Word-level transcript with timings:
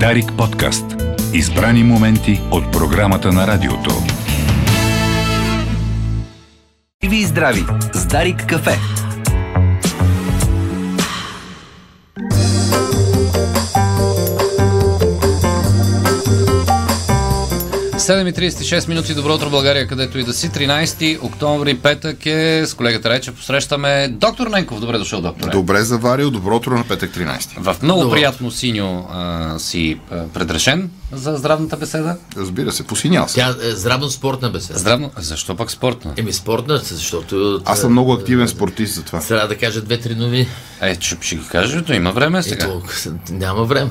Дарик 0.00 0.32
подкаст. 0.38 0.84
Избрани 1.34 1.84
моменти 1.84 2.40
от 2.50 2.72
програмата 2.72 3.32
на 3.32 3.46
радиото. 3.46 3.90
И 7.02 7.08
ви 7.08 7.24
здрави 7.24 7.64
с 7.92 8.06
Дарик 8.06 8.46
кафе. 8.46 8.76
Седем 18.04 18.26
и 18.26 18.32
36 18.32 18.88
минути, 18.88 19.14
добро 19.14 19.34
утро 19.34 19.50
България, 19.50 19.86
където 19.86 20.18
и 20.18 20.24
да 20.24 20.32
си. 20.32 20.50
13 20.50 21.22
октомври, 21.22 21.78
петък 21.78 22.26
е. 22.26 22.66
С 22.66 22.74
колегата 22.74 23.10
Рече 23.10 23.32
посрещаме 23.32 24.08
доктор 24.08 24.46
Ненков. 24.46 24.80
Добре 24.80 24.98
дошъл, 24.98 25.20
доктор. 25.20 25.50
Добре 25.50 25.82
заварил, 25.82 26.30
добро 26.30 26.56
утро 26.56 26.70
на 26.70 26.84
петък 26.84 27.10
13. 27.10 27.48
В 27.58 27.82
много 27.82 28.00
Добро. 28.00 28.14
приятно 28.14 28.50
синьо 28.50 29.06
а, 29.12 29.58
си 29.58 30.00
а, 30.10 30.28
предрешен 30.28 30.90
за 31.12 31.36
здравната 31.36 31.76
беседа. 31.76 32.16
Разбира 32.36 32.72
се, 32.72 32.82
посинял 32.82 33.28
се. 33.28 33.34
Тя 33.34 33.48
е 33.62 33.70
здравно-спортна 33.70 34.50
беседа. 34.50 34.78
Здравно? 34.78 35.10
Защо 35.18 35.56
пък 35.56 35.70
спортна? 35.70 36.12
Еми 36.16 36.32
спортна, 36.32 36.78
защото... 36.78 37.62
Аз 37.64 37.80
съм 37.80 37.92
много 37.92 38.12
активен 38.12 38.48
спортист 38.48 38.94
за 38.94 39.02
това. 39.02 39.20
Трябва 39.20 39.48
да 39.48 39.56
кажа 39.56 39.80
две-три 39.80 40.14
новини. 40.14 40.48
Е, 40.80 40.96
ще, 41.00 41.16
ще 41.20 41.36
ги 41.36 41.48
кажа, 41.48 41.82
но 41.88 41.94
има 41.94 42.12
време 42.12 42.42
сега. 42.42 42.64
Ето, 42.64 42.82
няма 43.30 43.64
време. 43.64 43.90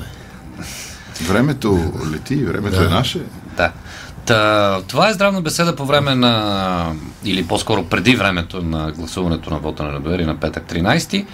Времето 1.22 1.92
лети, 2.12 2.36
времето 2.36 2.76
Да. 2.76 2.84
е 2.84 2.88
наше. 2.88 3.20
Да. 3.56 3.72
Та, 4.26 4.80
това 4.82 5.08
е 5.08 5.12
здравна 5.12 5.40
беседа 5.40 5.76
по 5.76 5.86
време 5.86 6.14
на, 6.14 6.92
или 7.24 7.46
по-скоро 7.46 7.84
преди 7.84 8.16
времето 8.16 8.62
на 8.62 8.92
гласуването 8.92 9.50
на 9.50 9.58
вота 9.58 9.82
на 9.82 9.92
недоверие 9.92 10.26
на 10.26 10.36
петък 10.36 10.64
13. 10.64 11.26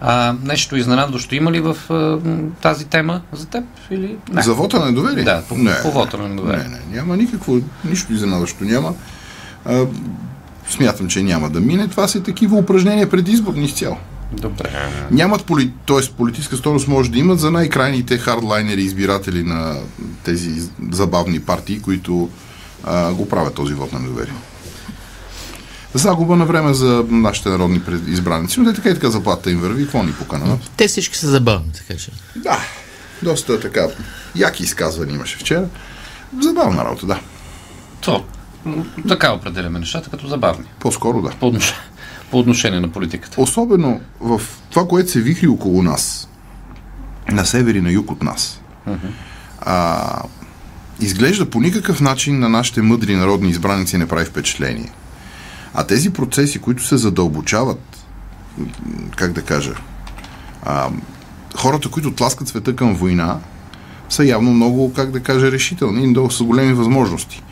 А, 0.00 0.34
нещо 0.42 0.76
изненадващо 0.76 1.34
има 1.34 1.52
ли 1.52 1.60
в 1.60 1.76
а, 1.90 2.18
тази 2.62 2.84
тема 2.84 3.20
за 3.32 3.46
теб? 3.46 3.64
Или? 3.90 4.16
Не. 4.32 4.42
За 4.42 4.54
вота 4.54 4.78
на 4.78 4.86
недоверие? 4.86 5.24
Да, 5.24 5.42
по- 5.48 5.56
по 5.82 5.90
вота 5.90 6.18
на 6.18 6.28
недоверие. 6.28 6.64
Не, 6.64 6.68
не, 6.68 6.96
няма 6.96 7.16
никакво, 7.16 7.58
нищо 7.84 8.12
изненадващо 8.12 8.64
няма. 8.64 8.94
А, 9.64 9.84
смятам, 10.68 11.08
че 11.08 11.22
няма 11.22 11.50
да 11.50 11.60
мине. 11.60 11.88
Това 11.88 12.08
са 12.08 12.22
такива 12.22 12.56
упражнения 12.56 13.10
предизборни 13.10 13.64
изцяло. 13.64 13.96
Добре. 14.32 14.90
Нямат 15.10 15.44
поли... 15.44 15.72
т.е. 15.86 16.12
политическа 16.16 16.56
стойност 16.56 16.88
може 16.88 17.10
да 17.10 17.18
имат 17.18 17.40
за 17.40 17.50
най-крайните 17.50 18.18
хардлайнери 18.18 18.82
избиратели 18.82 19.42
на 19.42 19.76
тези 20.24 20.68
забавни 20.92 21.40
партии, 21.40 21.82
които 21.82 22.30
а, 22.84 23.12
го 23.12 23.28
правят 23.28 23.54
този 23.54 23.74
вод 23.74 23.92
на 23.92 24.00
недоверие. 24.00 24.34
Загуба 25.94 26.36
на 26.36 26.44
време 26.44 26.74
за 26.74 27.04
нашите 27.08 27.48
народни 27.48 27.80
избраници, 28.06 28.60
но 28.60 28.70
те 28.70 28.76
така 28.76 28.90
и 28.90 28.94
така 28.94 29.10
заплата 29.10 29.50
им 29.50 29.58
върви, 29.58 29.82
какво 29.82 30.02
ни 30.02 30.12
поканат? 30.12 30.70
Те 30.76 30.88
всички 30.88 31.16
са 31.16 31.28
забавни, 31.28 31.72
така 31.72 32.00
че. 32.00 32.10
Да, 32.36 32.58
доста 33.22 33.60
така 33.60 33.86
яки 34.36 34.62
изказвания 34.62 35.14
имаше 35.14 35.38
вчера. 35.38 35.64
Забавна 36.42 36.84
работа, 36.84 37.06
да. 37.06 37.20
То, 38.00 38.24
така 39.08 39.32
определяме 39.32 39.78
нещата 39.78 40.10
като 40.10 40.28
забавни. 40.28 40.64
По-скоро 40.78 41.22
да. 41.22 41.30
По, 41.30 41.46
отнош... 41.46 41.74
по 42.32 42.38
отношение 42.38 42.80
на 42.80 42.88
политиката. 42.88 43.40
Особено 43.40 44.00
в 44.20 44.40
това, 44.70 44.88
което 44.88 45.10
се 45.10 45.20
вихри 45.20 45.46
около 45.46 45.82
нас, 45.82 46.28
на 47.32 47.44
север 47.44 47.74
и 47.74 47.80
на 47.80 47.90
юг 47.90 48.10
от 48.10 48.22
нас, 48.22 48.60
а, 49.60 50.22
изглежда 51.00 51.50
по 51.50 51.60
никакъв 51.60 52.00
начин 52.00 52.38
на 52.38 52.48
нашите 52.48 52.82
мъдри 52.82 53.16
народни 53.16 53.50
избраници 53.50 53.98
не 53.98 54.08
прави 54.08 54.24
впечатление. 54.24 54.90
А 55.74 55.84
тези 55.84 56.12
процеси, 56.12 56.58
които 56.58 56.86
се 56.86 56.96
задълбочават, 56.96 58.04
как 59.16 59.32
да 59.32 59.42
кажа, 59.42 59.74
а, 60.62 60.88
хората, 61.56 61.88
които 61.88 62.14
тласкат 62.14 62.48
света 62.48 62.76
към 62.76 62.94
война, 62.94 63.38
са 64.08 64.24
явно 64.24 64.50
много, 64.52 64.92
как 64.92 65.10
да 65.10 65.20
кажа, 65.20 65.52
решителни 65.52 66.04
и 66.04 66.06
много 66.06 66.30
с 66.30 66.42
големи 66.42 66.72
възможности. 66.72 67.42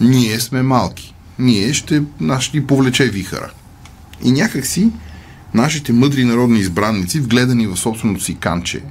Ние 0.00 0.40
сме 0.40 0.62
малки. 0.62 1.14
Ние 1.38 1.72
ще, 1.72 2.02
нас 2.20 2.42
ще 2.42 2.66
повлече 2.66 3.04
вихара. 3.04 3.50
И 4.22 4.32
някак 4.32 4.66
си 4.66 4.90
нашите 5.54 5.92
мъдри 5.92 6.24
народни 6.24 6.58
избранници, 6.58 7.20
вгледани 7.20 7.66
в 7.66 7.76
собственото 7.76 8.24
си 8.24 8.34
канче, 8.34 8.82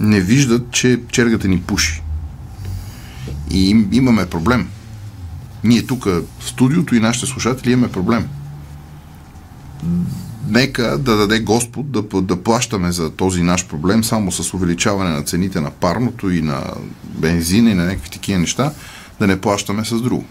не 0.00 0.20
виждат, 0.20 0.70
че 0.70 1.00
чергата 1.10 1.48
ни 1.48 1.60
пуши. 1.60 2.02
И 3.50 3.70
им, 3.70 3.88
имаме 3.92 4.26
проблем. 4.26 4.68
Ние 5.64 5.86
тук 5.86 6.04
в 6.04 6.22
студиото 6.40 6.94
и 6.94 7.00
нашите 7.00 7.26
слушатели 7.26 7.72
имаме 7.72 7.92
проблем. 7.92 8.28
Нека 10.48 10.98
да 10.98 11.16
даде 11.16 11.40
Господ 11.40 11.90
да, 11.90 12.02
да 12.22 12.42
плащаме 12.42 12.92
за 12.92 13.10
този 13.10 13.42
наш 13.42 13.66
проблем 13.66 14.04
само 14.04 14.32
с 14.32 14.54
увеличаване 14.54 15.10
на 15.10 15.22
цените 15.22 15.60
на 15.60 15.70
парното 15.70 16.30
и 16.30 16.42
на 16.42 16.64
бензина 17.04 17.70
и 17.70 17.74
на 17.74 17.84
някакви 17.84 18.10
такива 18.10 18.40
неща, 18.40 18.72
да 19.20 19.26
не 19.26 19.40
плащаме 19.40 19.84
с 19.84 20.00
друго. 20.00 20.24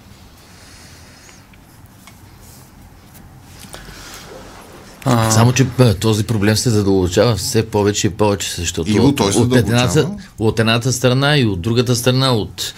Само, 5.31 5.53
че 5.53 5.65
този 5.99 6.23
проблем 6.23 6.57
се 6.57 6.69
задълбочава 6.69 7.35
все 7.35 7.65
повече 7.67 8.07
и 8.07 8.09
повече, 8.09 8.53
защото 8.55 8.91
Иво, 8.91 9.15
той 9.15 9.33
се 9.33 9.39
от, 9.39 9.55
едната, 9.55 10.09
от 10.39 10.59
едната 10.59 10.91
страна 10.93 11.37
и 11.37 11.45
от 11.45 11.61
другата 11.61 11.95
страна, 11.95 12.31
от 12.31 12.73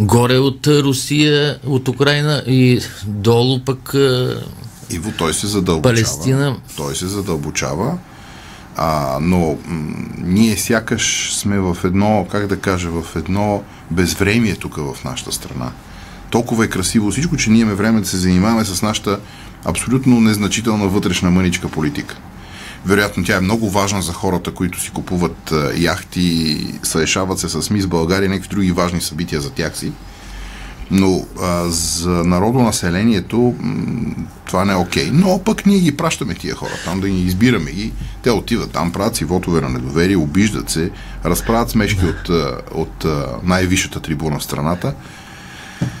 горе 0.00 0.38
от 0.38 0.66
Русия, 0.66 1.58
от 1.66 1.88
Украина 1.88 2.42
и 2.46 2.80
долу 3.06 3.60
пък 3.64 3.94
Иво, 4.90 5.12
той 5.18 5.34
се 5.34 5.46
задълбочава. 5.46 5.94
Палестина. 5.94 6.56
Той 6.76 6.94
се 6.96 7.06
задълбочава, 7.06 7.98
а, 8.76 9.18
но 9.20 9.58
м- 9.66 9.96
ние 10.18 10.56
сякаш 10.56 11.34
сме 11.34 11.58
в 11.58 11.76
едно, 11.84 12.26
как 12.30 12.46
да 12.46 12.56
кажа, 12.56 12.90
в 12.90 13.16
едно 13.16 13.62
безвремие 13.90 14.56
тук 14.56 14.76
в 14.76 15.04
нашата 15.04 15.32
страна. 15.32 15.70
Толкова 16.34 16.64
е 16.64 16.68
красиво 16.68 17.10
всичко, 17.10 17.36
че 17.36 17.50
ние 17.50 17.60
имаме 17.60 17.76
време 17.76 18.00
да 18.00 18.06
се 18.06 18.16
занимаваме 18.16 18.64
с 18.64 18.82
нашата 18.82 19.20
абсолютно 19.64 20.20
незначителна 20.20 20.88
вътрешна 20.88 21.30
мъничка 21.30 21.68
политика. 21.68 22.16
Вероятно 22.86 23.24
тя 23.24 23.36
е 23.36 23.40
много 23.40 23.70
важна 23.70 24.02
за 24.02 24.12
хората, 24.12 24.50
които 24.50 24.80
си 24.80 24.90
купуват 24.90 25.54
яхти, 25.76 26.58
съешават 26.82 27.38
се 27.38 27.48
с 27.48 27.70
Мис 27.70 27.86
България 27.86 28.26
и 28.26 28.28
някакви 28.28 28.48
други 28.48 28.72
важни 28.72 29.00
събития 29.00 29.40
за 29.40 29.50
тях 29.50 29.78
си. 29.78 29.92
Но 30.90 31.26
а, 31.42 31.68
за 31.68 32.10
народонаселението 32.10 33.54
м, 33.60 34.14
това 34.46 34.64
не 34.64 34.72
е 34.72 34.76
окей. 34.76 35.10
Но 35.12 35.42
пък 35.44 35.66
ние 35.66 35.78
ги 35.78 35.96
пращаме 35.96 36.34
тия 36.34 36.54
хора 36.54 36.72
там 36.84 37.00
да 37.00 37.08
ги 37.08 37.26
избираме 37.26 37.70
ги. 37.72 37.92
Те 38.22 38.30
отиват 38.30 38.70
там, 38.70 38.92
правят 38.92 39.16
си 39.16 39.24
вотове 39.24 39.60
на 39.60 39.68
недоверие, 39.68 40.16
обиждат 40.16 40.70
се, 40.70 40.90
разправят 41.24 41.70
смешки 41.70 42.04
от, 42.04 42.28
от 42.74 43.06
най-висшата 43.42 44.00
трибуна 44.00 44.38
в 44.38 44.44
страната. 44.44 44.94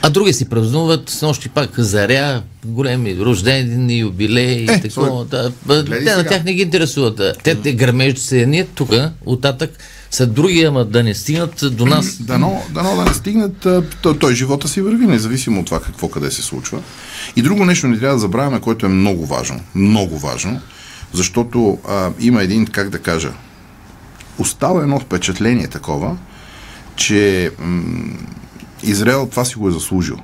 А 0.02 0.10
други 0.10 0.32
си 0.32 0.44
празнуват, 0.44 1.10
с 1.10 1.22
нощи 1.22 1.48
пак 1.48 1.70
заря, 1.76 2.42
големи 2.64 3.16
рождени, 3.18 3.94
юбилеи 3.94 4.60
и 4.60 4.64
Е, 4.64 4.80
такова. 4.80 5.26
стой. 5.26 5.52
Да, 5.66 5.84
те 5.84 6.16
на 6.16 6.24
тях 6.24 6.44
не 6.44 6.54
ги 6.54 6.62
интересуват. 6.62 7.20
Те, 7.42 7.54
те 7.54 7.72
гърмежат 7.72 8.18
се 8.18 8.46
ние 8.46 8.64
тук, 8.64 8.90
оттатък 9.26 9.70
са 10.10 10.26
други, 10.26 10.62
ама 10.62 10.84
да 10.84 11.02
не 11.02 11.14
стигнат 11.14 11.64
до 11.70 11.86
нас. 11.86 12.16
Дано, 12.20 12.62
дано 12.70 12.96
да 12.96 13.04
не 13.04 13.14
стигнат, 13.14 13.66
той, 14.02 14.18
той 14.18 14.34
живота 14.34 14.68
си 14.68 14.80
върви, 14.80 15.06
независимо 15.06 15.60
от 15.60 15.66
това 15.66 15.80
какво 15.80 16.08
къде 16.08 16.30
се 16.30 16.42
случва. 16.42 16.82
И 17.36 17.42
друго 17.42 17.64
нещо 17.64 17.88
не 17.88 17.98
трябва 17.98 18.14
да 18.14 18.20
забравяме, 18.20 18.60
което 18.60 18.86
е 18.86 18.88
много 18.88 19.26
важно. 19.26 19.60
Много 19.74 20.18
важно, 20.18 20.60
защото 21.12 21.78
а, 21.88 22.10
има 22.20 22.42
един, 22.42 22.66
как 22.66 22.90
да 22.90 22.98
кажа, 22.98 23.32
остава 24.38 24.82
едно 24.82 25.00
впечатление 25.00 25.66
такова, 25.68 26.16
че 26.96 27.50
м- 27.58 28.16
Израел 28.84 29.28
това 29.30 29.44
си 29.44 29.54
го 29.54 29.68
е 29.68 29.72
заслужил. 29.72 30.18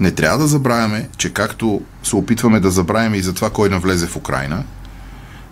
Не 0.00 0.10
трябва 0.10 0.38
да 0.38 0.46
забравяме, 0.46 1.08
че 1.16 1.32
както 1.32 1.82
се 2.02 2.16
опитваме 2.16 2.60
да 2.60 2.70
забравяме 2.70 3.16
и 3.16 3.22
за 3.22 3.34
това 3.34 3.50
кой 3.50 3.68
навлезе 3.68 4.06
в 4.06 4.16
Украина, 4.16 4.64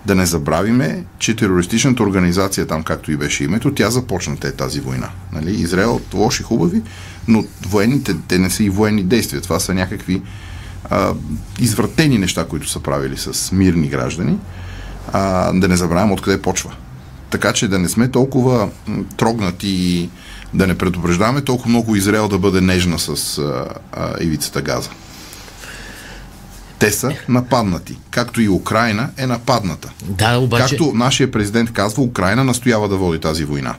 да 0.06 0.14
не 0.14 0.26
забравиме, 0.26 1.04
че 1.18 1.36
терористичната 1.36 2.02
организация 2.02 2.66
там, 2.66 2.82
както 2.82 3.12
и 3.12 3.16
беше 3.16 3.44
името, 3.44 3.74
тя 3.74 3.90
започна 3.90 4.36
те 4.36 4.52
тази 4.52 4.80
война. 4.80 5.08
Нали? 5.32 5.50
Израел 5.50 6.00
лоши 6.14 6.42
хубави, 6.42 6.82
но 7.28 7.44
военните, 7.68 8.16
те 8.28 8.38
не 8.38 8.50
са 8.50 8.64
и 8.64 8.70
военни 8.70 9.02
действия. 9.02 9.42
Това 9.42 9.60
са 9.60 9.74
някакви 9.74 10.22
а, 10.90 11.14
извратени 11.60 12.18
неща, 12.18 12.44
които 12.44 12.68
са 12.68 12.80
правили 12.80 13.16
с 13.16 13.52
мирни 13.52 13.88
граждани. 13.88 14.38
А, 15.12 15.52
да 15.52 15.68
не 15.68 15.76
забравяме 15.76 16.12
откъде 16.12 16.42
почва. 16.42 16.74
Така 17.30 17.52
че 17.52 17.68
да 17.68 17.78
не 17.78 17.88
сме 17.88 18.08
толкова 18.08 18.68
трогнати 19.16 19.68
и 19.68 20.10
да 20.54 20.66
не 20.66 20.78
предупреждаваме 20.78 21.40
толкова 21.40 21.68
много 21.68 21.96
Израел 21.96 22.28
да 22.28 22.38
бъде 22.38 22.60
нежна 22.60 22.98
с 22.98 23.08
а, 23.38 23.64
а, 23.92 24.14
ивицата 24.20 24.62
Газа. 24.62 24.90
Те 26.78 26.90
са 26.92 27.12
нападнати. 27.28 27.98
Както 28.10 28.40
и 28.40 28.48
Украина 28.48 29.10
е 29.16 29.26
нападната. 29.26 29.90
Да, 30.04 30.36
обаче... 30.36 30.64
Както 30.68 30.92
нашия 30.94 31.30
президент 31.30 31.72
казва, 31.72 32.02
Украина 32.02 32.44
настоява 32.44 32.88
да 32.88 32.96
води 32.96 33.18
тази 33.18 33.44
война. 33.44 33.74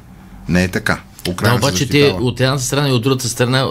Не 0.49 0.63
е 0.63 0.67
така. 0.67 0.99
Да, 1.25 1.31
Украина 1.31 1.53
се 1.53 1.59
обаче 1.59 1.89
те 1.89 2.07
от 2.11 2.39
едната 2.39 2.63
страна 2.63 2.89
и 2.89 2.91
от 2.91 3.03
другата 3.03 3.27
страна 3.27 3.67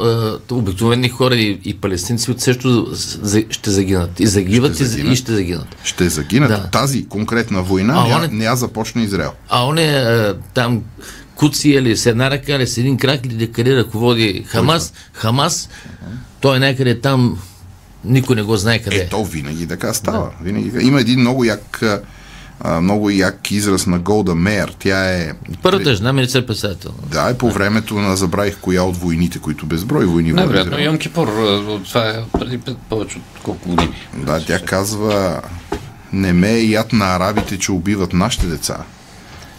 обикновени 0.50 1.08
хора 1.08 1.34
и, 1.34 1.60
и 1.64 1.74
палестинци 1.74 2.34
също 2.38 2.88
за- 3.22 3.44
ще 3.50 3.70
загинат. 3.70 4.20
И 4.20 4.26
загиват, 4.26 4.74
Ще 4.74 4.84
загинат. 4.84 5.12
и 5.12 5.16
ще 5.16 5.32
загинат. 5.32 5.76
Ще 5.84 6.08
загинат. 6.08 6.48
Да. 6.48 6.68
Тази 6.70 7.06
конкретна 7.06 7.62
война 7.62 7.94
А, 7.96 8.08
не, 8.08 8.14
он 8.14 8.24
е- 8.24 8.28
не 8.28 8.44
я 8.44 8.56
започна 8.56 9.02
Израел. 9.02 9.32
А 9.48 9.66
он 9.66 9.78
е 9.78 10.04
там 10.54 10.82
куци 11.36 11.68
или 11.68 11.96
с 11.96 12.06
една 12.06 12.30
ръка, 12.30 12.52
или 12.54 12.66
с 12.66 12.78
един 12.78 12.96
крак, 12.96 13.26
или 13.26 13.52
къде 13.52 13.76
ръководи 13.76 14.44
Хамас. 14.48 14.92
Хамас, 15.12 15.68
той 16.40 16.56
е 16.56 16.60
някъде 16.60 17.00
там, 17.00 17.38
никой 18.04 18.36
не 18.36 18.42
го 18.42 18.56
знае 18.56 18.78
къде. 18.78 18.96
Е, 18.96 19.08
то 19.08 19.24
винаги 19.24 19.68
така 19.68 19.94
става. 19.94 20.30
Винаги. 20.42 20.86
Има 20.86 21.00
един 21.00 21.20
много 21.20 21.44
як, 21.44 21.82
много 22.80 23.10
як 23.10 23.50
израз 23.50 23.86
на 23.86 23.98
Голда 23.98 24.34
Мейер. 24.34 24.76
Тя 24.78 25.10
е... 25.10 25.32
Първата 25.62 25.94
жена 25.94 26.12
министър-председател. 26.12 26.90
Да, 27.10 27.30
е 27.30 27.38
по 27.38 27.50
времето 27.50 27.94
на 27.94 28.16
забравих 28.16 28.58
коя 28.60 28.82
от 28.82 28.96
войните, 28.96 29.38
които 29.38 29.66
безброй 29.66 30.04
войни 30.04 30.30
води 30.30 30.32
Най-вероятно 30.32 30.72
Израел. 30.72 30.86
Йом 30.86 30.98
Кипур. 30.98 31.28
Това 31.88 32.08
е 32.08 32.14
преди 32.38 32.58
повече 32.88 33.18
от 33.18 33.42
колко 33.42 33.68
години. 33.68 33.94
Да, 34.16 34.44
тя 34.46 34.58
казва 34.58 35.42
не 36.12 36.32
ме 36.32 36.50
е 36.50 36.64
яд 36.64 36.92
на 36.92 37.16
арабите, 37.16 37.58
че 37.58 37.72
убиват 37.72 38.12
нашите 38.12 38.46
деца. 38.46 38.76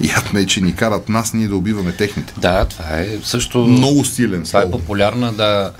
Яд 0.01 0.33
ме 0.33 0.41
е, 0.41 0.45
че 0.45 0.61
ни 0.61 0.75
карат 0.75 1.09
нас, 1.09 1.33
ние 1.33 1.47
да 1.47 1.55
убиваме 1.55 1.91
техните. 1.91 2.33
Да, 2.37 2.65
това 2.65 2.99
е 2.99 3.07
също... 3.23 3.57
Много 3.57 4.05
силен 4.05 4.43
Това 4.43 4.61
е 4.61 4.71
популярна, 4.71 5.33
да, 5.33 5.71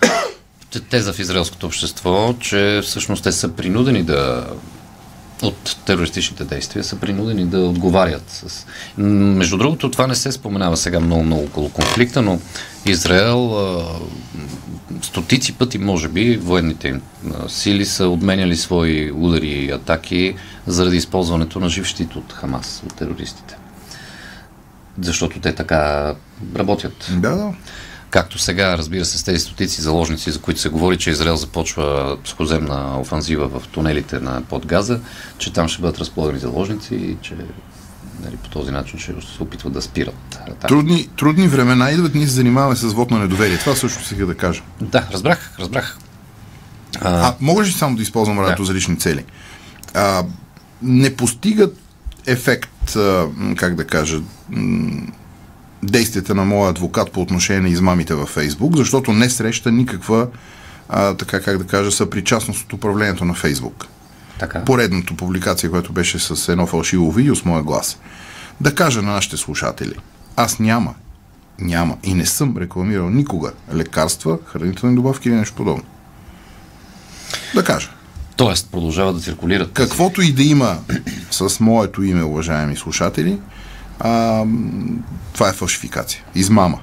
теза 0.90 1.14
в 1.14 1.20
израелското 1.20 1.66
общество, 1.66 2.34
че 2.40 2.82
всъщност 2.84 3.24
те 3.24 3.32
са 3.32 3.50
принудени 3.50 4.04
да 4.04 4.48
от 5.42 5.78
терористичните 5.86 6.44
действия 6.44 6.84
са 6.84 6.96
принудени 6.96 7.46
да 7.46 7.60
отговарят. 7.60 8.24
С... 8.28 8.66
Между 8.98 9.58
другото, 9.58 9.92
това 9.92 10.08
не 10.08 10.16
се 10.16 10.32
споменава 10.32 10.78
сега 10.78 11.00
много-много 11.00 11.44
около 11.44 11.70
конфликта, 11.70 12.22
но 12.22 12.40
Израел 12.86 13.58
а, 13.58 13.86
стотици 15.02 15.54
пъти, 15.54 15.78
може 15.78 16.08
би, 16.08 16.38
военните 16.38 16.88
им 16.88 17.02
сили 17.48 17.86
са 17.86 18.08
отменяли 18.08 18.56
свои 18.56 19.12
удари 19.12 19.48
и 19.48 19.72
атаки 19.72 20.36
заради 20.68 20.98
използването 20.98 21.60
на 21.60 21.70
жив 21.70 21.86
щит 21.86 22.16
от 22.16 22.34
Хамас, 22.34 22.84
от 22.86 22.96
терористите. 22.96 23.58
Защото 25.02 25.40
те 25.40 25.56
така 25.56 26.14
работят. 26.56 27.10
Да, 27.12 27.30
да. 27.36 27.54
Както 28.10 28.40
сега, 28.40 28.78
разбира 28.78 29.06
се, 29.06 29.18
с 29.18 29.24
тези 29.24 29.40
стотици 29.40 29.82
заложници, 29.82 30.32
за 30.32 30.40
които 30.42 30.60
се 30.62 30.70
говори, 30.70 30.98
че 30.98 31.10
Израел 31.10 31.36
започва 31.36 32.18
сухоземна 32.24 33.00
офанзива 33.00 33.60
в 33.60 33.68
тунелите 33.68 34.20
на 34.20 34.42
под 34.50 34.66
Газа, 34.66 35.00
че 35.38 35.54
там 35.54 35.68
ще 35.68 35.82
бъдат 35.82 36.00
разполагани 36.00 36.40
заложници 36.40 36.96
и 36.96 37.18
че 37.22 37.36
нали, 38.24 38.36
по 38.38 38.50
този 38.50 38.72
начин 38.72 39.00
ще 39.00 39.12
се 39.38 39.44
опитват 39.44 39.74
да 39.74 39.82
спират. 39.82 40.40
Трудни, 40.68 41.10
трудни 41.18 41.48
времена 41.48 41.92
идват, 41.92 42.16
ние 42.16 42.28
се 42.28 42.34
занимаваме 42.34 42.76
с 42.76 42.94
вод 42.94 43.12
на 43.12 43.20
недоверие. 43.20 43.58
Това 43.58 43.76
също 43.76 44.06
сега 44.06 44.26
да 44.26 44.36
кажа. 44.36 44.62
Да, 44.82 45.08
разбрах, 45.14 45.56
разбрах. 45.60 45.98
А, 47.02 47.34
могаш 47.42 47.68
ли 47.68 47.72
само 47.72 47.96
да 47.96 48.02
използвам 48.02 48.40
радиото 48.40 48.62
Да. 48.62 48.66
за 48.66 48.74
лични 48.74 49.00
цели? 49.00 49.26
А, 49.94 50.24
не 50.82 51.16
постигат 51.16 51.78
ефект, 52.26 52.70
как 53.58 53.76
да 53.76 53.88
кажа, 53.88 54.22
действията 55.84 56.36
на 56.36 56.46
моя 56.46 56.70
адвокат 56.70 57.12
по 57.12 57.22
отношение 57.22 57.62
на 57.62 57.70
измамите 57.70 58.14
във 58.14 58.30
Фейсбук, 58.30 58.76
защото 58.76 59.14
не 59.14 59.30
среща 59.30 59.72
никаква, 59.72 60.28
а, 60.90 61.14
така 61.14 61.42
как 61.42 61.58
да 61.58 61.68
кажа, 61.68 61.92
съпричастност 61.92 62.66
от 62.66 62.74
управлението 62.74 63.26
на 63.26 63.34
Фейсбук. 63.34 63.88
Така. 64.40 64.66
Поредната 64.66 65.16
публикация, 65.16 65.70
която 65.70 65.94
беше 65.94 66.20
с 66.20 66.50
едно 66.50 66.68
фалшиво 66.68 67.12
видео 67.12 67.36
с 67.36 67.46
моя 67.46 67.64
глас. 67.64 67.98
Да 68.62 68.76
кажа 68.76 69.02
на 69.02 69.12
нашите 69.12 69.38
слушатели, 69.38 69.94
аз 70.36 70.60
няма, 70.60 70.94
няма 71.60 71.98
и 72.04 72.14
не 72.14 72.26
съм 72.26 72.58
рекламирал 72.58 73.10
никога 73.10 73.52
лекарства, 73.74 74.38
хранителни 74.46 74.96
добавки 74.96 75.30
или 75.30 75.36
нещо 75.36 75.56
подобно. 75.56 75.84
Да 77.56 77.64
кажа. 77.64 77.90
Тоест, 78.36 78.72
продължава 78.72 79.14
да 79.14 79.20
циркулират. 79.20 79.74
Каквото 79.74 80.22
и 80.22 80.32
да 80.32 80.44
има 80.44 80.78
с 81.32 81.60
моето 81.60 82.04
име, 82.04 82.24
уважаеми 82.24 82.76
слушатели, 82.76 83.40
а, 84.00 84.44
това 85.34 85.50
е 85.50 85.54
фалшификация. 85.54 86.24
Измама. 86.36 86.80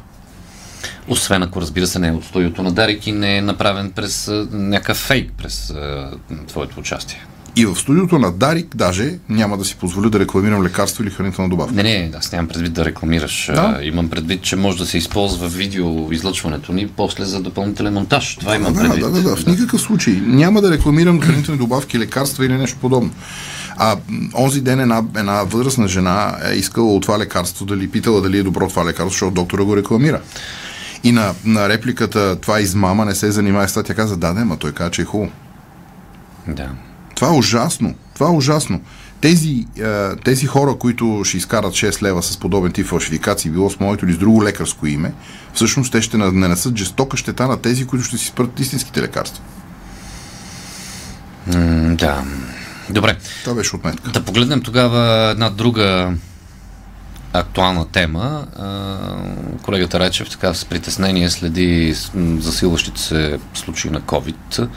Освен 1.08 1.42
ако, 1.42 1.60
разбира 1.60 1.86
се, 1.86 1.98
не 1.98 2.08
е 2.08 2.12
от 2.12 2.24
студиото 2.24 2.62
на 2.62 2.72
Дарик 2.72 3.06
и 3.06 3.12
не 3.12 3.36
е 3.36 3.42
направен 3.42 3.90
през 3.90 4.30
някакъв 4.50 4.96
фейк 4.96 5.32
през 5.38 5.70
а, 5.70 6.10
твоето 6.46 6.80
участие. 6.80 7.26
И 7.56 7.66
в 7.66 7.76
студиото 7.76 8.18
на 8.18 8.32
Дарик 8.32 8.76
даже 8.76 9.18
няма 9.28 9.58
да 9.58 9.64
си 9.64 9.76
позволя 9.80 10.08
да 10.08 10.20
рекламирам 10.20 10.62
лекарство 10.62 11.02
или 11.02 11.10
хранителна 11.10 11.48
добавка. 11.48 11.74
Не, 11.74 11.82
не, 11.82 12.10
аз 12.18 12.32
нямам 12.32 12.48
предвид 12.48 12.72
да 12.72 12.84
рекламираш. 12.84 13.50
Да. 13.54 13.76
А, 13.78 13.84
имам 13.84 14.10
предвид, 14.10 14.42
че 14.42 14.56
може 14.56 14.78
да 14.78 14.86
се 14.86 14.98
използва 14.98 15.48
видео 15.48 16.12
излъчването 16.12 16.72
ни 16.72 16.88
после 16.96 17.24
за 17.24 17.40
допълнителен 17.42 17.94
монтаж. 17.94 18.36
Това 18.36 18.56
имам 18.56 18.72
Да, 18.72 18.80
предвид. 18.80 19.00
да, 19.04 19.10
да, 19.10 19.22
да, 19.22 19.36
в 19.36 19.46
никакъв 19.46 19.80
случай. 19.80 20.14
Няма 20.26 20.62
да 20.62 20.70
рекламирам 20.70 21.20
хранителни 21.20 21.58
добавки, 21.58 21.98
лекарства 21.98 22.46
или 22.46 22.54
нещо 22.54 22.78
подобно. 22.80 23.10
А 23.76 23.96
онзи 24.38 24.60
ден 24.60 24.80
една, 24.80 25.02
една 25.16 25.42
възрастна 25.44 25.88
жена 25.88 26.36
е 26.50 26.54
искала 26.54 26.94
от 26.94 27.02
това 27.02 27.18
лекарство 27.18 27.64
да 27.64 27.76
ли 27.76 27.90
питала 27.90 28.20
дали 28.20 28.38
е 28.38 28.42
добро 28.42 28.68
това 28.68 28.84
лекарство, 28.84 29.10
защото 29.10 29.30
доктора 29.34 29.64
го 29.64 29.76
рекламира. 29.76 30.20
И 31.04 31.12
на, 31.12 31.34
на 31.44 31.68
репликата 31.68 32.36
това 32.36 32.60
измама, 32.60 33.04
не 33.04 33.14
се 33.14 33.30
занимава 33.30 33.68
с 33.68 33.72
това, 33.72 33.82
тя 33.82 33.94
каза, 33.94 34.16
да, 34.16 34.32
да, 34.32 34.44
ма 34.44 34.56
той 34.56 34.72
каза, 34.72 34.90
че 34.90 35.02
е 35.02 35.04
хубаво. 35.04 35.30
Да. 36.48 36.68
Това 37.20 37.32
е 37.32 37.38
ужасно. 37.38 37.94
Това 38.14 38.26
е 38.26 38.32
ужасно. 38.32 38.80
Тези, 39.20 39.66
е, 39.80 40.16
тези 40.24 40.46
хора, 40.46 40.74
които 40.78 41.22
ще 41.24 41.36
изкарат 41.36 41.72
6 41.72 42.02
лева 42.02 42.22
с 42.22 42.36
подобен 42.36 42.72
тип 42.72 42.86
фалшификации, 42.86 43.50
било 43.50 43.70
с 43.70 43.80
моето 43.80 44.04
или 44.04 44.12
с 44.12 44.18
друго 44.18 44.44
лекарско 44.44 44.86
име, 44.86 45.12
всъщност 45.54 45.92
те 45.92 46.02
ще 46.02 46.16
на- 46.16 46.32
нанесат 46.32 46.76
жестока 46.76 47.16
щета 47.16 47.46
на 47.46 47.56
тези, 47.56 47.86
които 47.86 48.04
ще 48.04 48.18
си 48.18 48.26
спрат 48.26 48.60
истинските 48.60 49.02
лекарства. 49.02 49.42
М, 51.46 51.96
да. 51.96 52.24
Добре. 52.90 53.16
Това 53.44 53.54
беше 53.56 53.76
отметка. 53.76 54.10
Да 54.10 54.24
погледнем 54.24 54.62
тогава 54.62 55.30
една 55.30 55.50
друга 55.50 56.12
актуална 57.32 57.86
тема. 57.88 58.46
Колегата 59.62 60.00
Райчев 60.00 60.30
така 60.30 60.54
с 60.54 60.64
притеснение 60.64 61.30
следи 61.30 61.94
засилващите 62.38 63.00
се 63.00 63.38
случаи 63.54 63.90
на 63.90 64.00
COVID. 64.00 64.68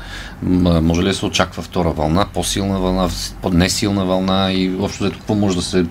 Може 0.81 1.01
ли 1.01 1.07
да 1.07 1.13
се 1.13 1.25
очаква 1.25 1.63
втора 1.63 1.91
вълна, 1.91 2.25
по-силна 2.33 2.79
вълна, 2.79 3.09
по-несилна 3.41 4.05
вълна 4.05 4.51
и 4.51 4.75
общо 4.79 5.03
взето 5.03 5.19
какво 5.19 5.35
може 5.35 5.55
да 5.55 5.61
се... 5.61 5.85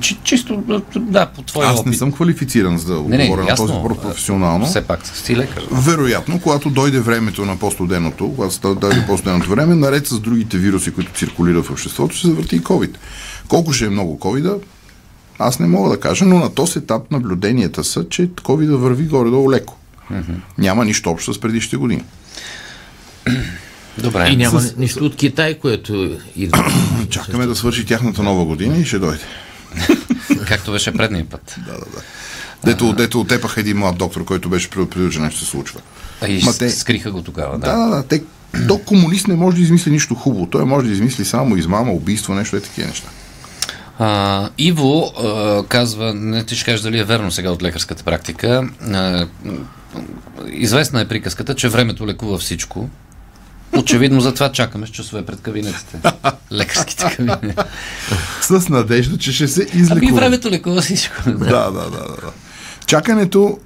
Чи, 0.00 0.18
чисто, 0.22 0.62
да, 0.96 1.26
по 1.26 1.42
твоя 1.42 1.68
Аз 1.68 1.78
опит. 1.80 1.90
не 1.90 1.96
съм 1.96 2.12
квалифициран 2.12 2.78
за 2.78 2.94
да 2.94 3.00
Не, 3.00 3.28
на 3.28 3.54
този 3.56 3.72
въпрос 3.72 3.98
професионално. 3.98 4.66
Все 4.66 4.86
пак 4.86 5.06
си 5.06 5.36
лекар. 5.36 5.62
Вероятно, 5.72 6.40
когато 6.40 6.70
дойде 6.70 7.00
времето 7.00 7.44
на 7.44 7.56
по-студеното, 7.56 8.32
когато 8.36 8.74
дойде 8.74 9.04
по-студеното 9.06 9.50
време, 9.50 9.74
наред 9.74 10.06
с 10.06 10.20
другите 10.20 10.58
вируси, 10.58 10.94
които 10.94 11.12
циркулират 11.12 11.66
в 11.66 11.70
обществото, 11.70 12.16
ще 12.16 12.28
завърти 12.28 12.56
и 12.56 12.60
COVID. 12.60 12.96
Колко 13.48 13.72
ще 13.72 13.84
е 13.84 13.90
много 13.90 14.18
COVID, 14.18 14.60
аз 15.38 15.58
не 15.58 15.66
мога 15.66 15.90
да 15.90 16.00
кажа, 16.00 16.24
но 16.24 16.38
на 16.38 16.50
този 16.50 16.78
етап 16.78 17.10
наблюденията 17.10 17.84
са, 17.84 18.04
че 18.04 18.28
COVID 18.28 18.68
върви 18.68 19.04
горе-долу 19.04 19.50
леко. 19.50 19.76
Няма 20.58 20.84
нищо 20.84 21.10
общо 21.10 21.34
с 21.34 21.40
предишните 21.40 21.76
години. 21.76 22.02
Добре. 23.98 24.28
И 24.28 24.36
няма 24.36 24.60
с- 24.60 24.76
нищо 24.76 25.04
от 25.04 25.16
Китай, 25.16 25.54
което 25.54 26.16
идва. 26.36 26.72
Чакаме 27.10 27.46
да 27.46 27.56
свърши 27.56 27.86
тяхната 27.86 28.22
нова 28.22 28.44
година 28.44 28.78
и 28.78 28.84
ще 28.84 28.98
дойде. 28.98 29.22
Както 30.48 30.72
беше 30.72 30.92
предния 30.92 31.24
път. 31.24 31.56
Да, 31.58 31.72
да, 31.72 31.78
да. 31.78 32.02
Дето, 32.64 32.92
дето 32.92 33.20
отепаха 33.20 33.60
един 33.60 33.78
млад 33.78 33.96
доктор, 33.96 34.24
който 34.24 34.48
беше 34.48 34.70
предупредил, 34.70 35.10
че 35.10 35.18
нещо 35.18 35.40
се 35.40 35.46
случва. 35.46 35.80
А 36.20 36.28
и 36.28 36.42
Ма 36.44 36.52
те- 36.52 36.70
скриха 36.70 37.10
го 37.12 37.22
тогава, 37.22 37.58
да. 37.58 37.66
Да, 37.68 37.78
да, 37.78 37.88
да. 37.88 38.02
Те, 38.02 38.22
то 38.68 38.78
комунист 38.78 39.28
не 39.28 39.34
може 39.34 39.56
да 39.56 39.62
измисли 39.62 39.90
нищо 39.90 40.14
хубаво. 40.14 40.46
Той 40.46 40.64
може 40.64 40.86
да 40.86 40.92
измисли 40.92 41.24
само 41.24 41.56
измама, 41.56 41.92
убийство, 41.92 42.34
нещо 42.34 42.56
е 42.56 42.60
такива 42.60 42.88
неща. 42.88 43.08
А, 43.98 44.48
Иво 44.58 45.12
а, 45.18 45.62
казва, 45.68 46.14
не 46.14 46.44
ти 46.44 46.56
ще 46.56 46.64
кажеш 46.64 46.80
дали 46.80 46.98
е 46.98 47.04
верно 47.04 47.30
сега 47.30 47.50
от 47.50 47.62
лекарската 47.62 48.04
практика. 48.04 48.68
А, 48.92 49.26
известна 50.52 51.00
е 51.00 51.08
приказката, 51.08 51.54
че 51.54 51.68
времето 51.68 52.06
лекува 52.06 52.38
всичко. 52.38 52.88
Очевидно 53.76 54.20
затова 54.20 54.52
чакаме 54.52 54.86
с 54.86 54.90
часове 54.90 55.24
пред 55.24 55.40
кабинетите. 55.40 55.98
Лекарските 56.52 57.16
кабинети. 57.16 57.54
С 58.40 58.68
надежда, 58.68 59.18
че 59.18 59.32
ще 59.32 59.48
се 59.48 59.66
Ами 59.72 59.82
излекува. 59.82 60.20
времето 60.20 60.50
лекува 60.50 60.80
всичко. 60.80 61.14
Да, 61.26 61.70
да, 61.70 61.70
да, 61.70 61.90
да. 61.90 62.08
да. 62.08 62.32
Чакането, 62.86 63.58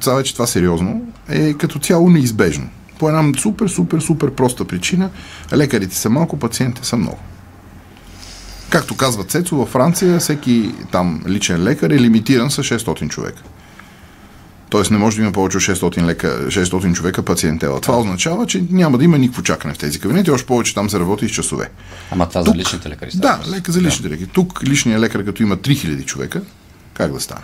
сега 0.00 0.14
вече 0.16 0.32
това 0.32 0.46
сериозно, 0.46 1.02
е 1.28 1.54
като 1.54 1.78
цяло 1.78 2.10
неизбежно. 2.10 2.68
По 2.98 3.08
една 3.08 3.38
супер, 3.38 3.68
супер, 3.68 4.00
супер 4.00 4.30
проста 4.30 4.64
причина. 4.64 5.10
Лекарите 5.52 5.96
са 5.96 6.10
малко, 6.10 6.38
пациентите 6.38 6.86
са 6.86 6.96
много. 6.96 7.18
Както 8.72 8.96
казва 8.96 9.24
Цецо, 9.24 9.56
във 9.56 9.68
Франция 9.68 10.18
всеки 10.18 10.74
там 10.92 11.22
личен 11.28 11.62
лекар 11.62 11.90
е 11.90 12.00
лимитиран 12.00 12.50
с 12.50 12.62
600 12.62 13.08
човека. 13.08 13.42
Тоест 14.70 14.90
не 14.90 14.98
може 14.98 15.16
да 15.16 15.22
има 15.22 15.32
повече 15.32 15.56
от 15.56 15.62
600, 15.62 16.04
лека, 16.04 16.46
600 16.48 16.92
човека 16.92 17.22
пациентела. 17.22 17.80
Това 17.80 17.98
означава, 17.98 18.46
че 18.46 18.64
няма 18.70 18.98
да 18.98 19.04
има 19.04 19.18
никакво 19.18 19.42
чакане 19.42 19.74
в 19.74 19.78
тези 19.78 20.00
кабинети, 20.00 20.30
още 20.30 20.46
повече 20.46 20.74
там 20.74 20.90
се 20.90 21.00
работи 21.00 21.28
с 21.28 21.30
часове. 21.30 21.70
Ама 22.10 22.28
това 22.28 22.42
за 22.42 22.54
личните 22.54 22.88
лекари 22.88 23.10
става 23.10 23.44
Да, 23.44 23.50
лека 23.50 23.72
за 23.72 23.80
личните 23.80 24.10
лекари. 24.10 24.26
Тук 24.26 24.60
личният 24.64 25.00
лекар, 25.00 25.24
като 25.24 25.42
има 25.42 25.56
3000 25.56 26.04
човека, 26.04 26.42
Как 26.94 27.12
да 27.12 27.20
стане? 27.20 27.42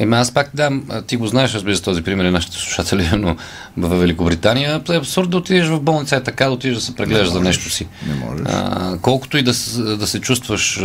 Ема 0.00 0.16
аз 0.16 0.34
пак 0.34 0.50
да, 0.54 0.70
ти 1.06 1.16
го 1.16 1.26
знаеш, 1.26 1.54
разбира 1.54 1.76
се, 1.76 1.82
този 1.82 2.02
пример 2.02 2.24
и 2.24 2.30
нашите 2.30 2.56
слушатели, 2.56 3.10
но 3.16 3.36
в 3.76 3.96
Великобритания 3.96 4.82
е 4.90 4.96
абсурд 4.96 5.30
да 5.30 5.36
отидеш 5.36 5.66
в 5.66 5.80
болница 5.80 6.16
е 6.16 6.22
така, 6.22 6.44
да 6.44 6.50
отидеш 6.50 6.76
да 6.76 6.82
се 6.82 6.94
прегледаш 6.94 7.28
за 7.28 7.40
нещо 7.40 7.70
си. 7.70 7.86
Не 8.08 8.14
можеш. 8.14 8.46
А, 8.48 8.96
колкото 9.02 9.38
и 9.38 9.42
да, 9.42 9.52
да 9.96 10.06
се 10.06 10.20
чувстваш 10.20 10.80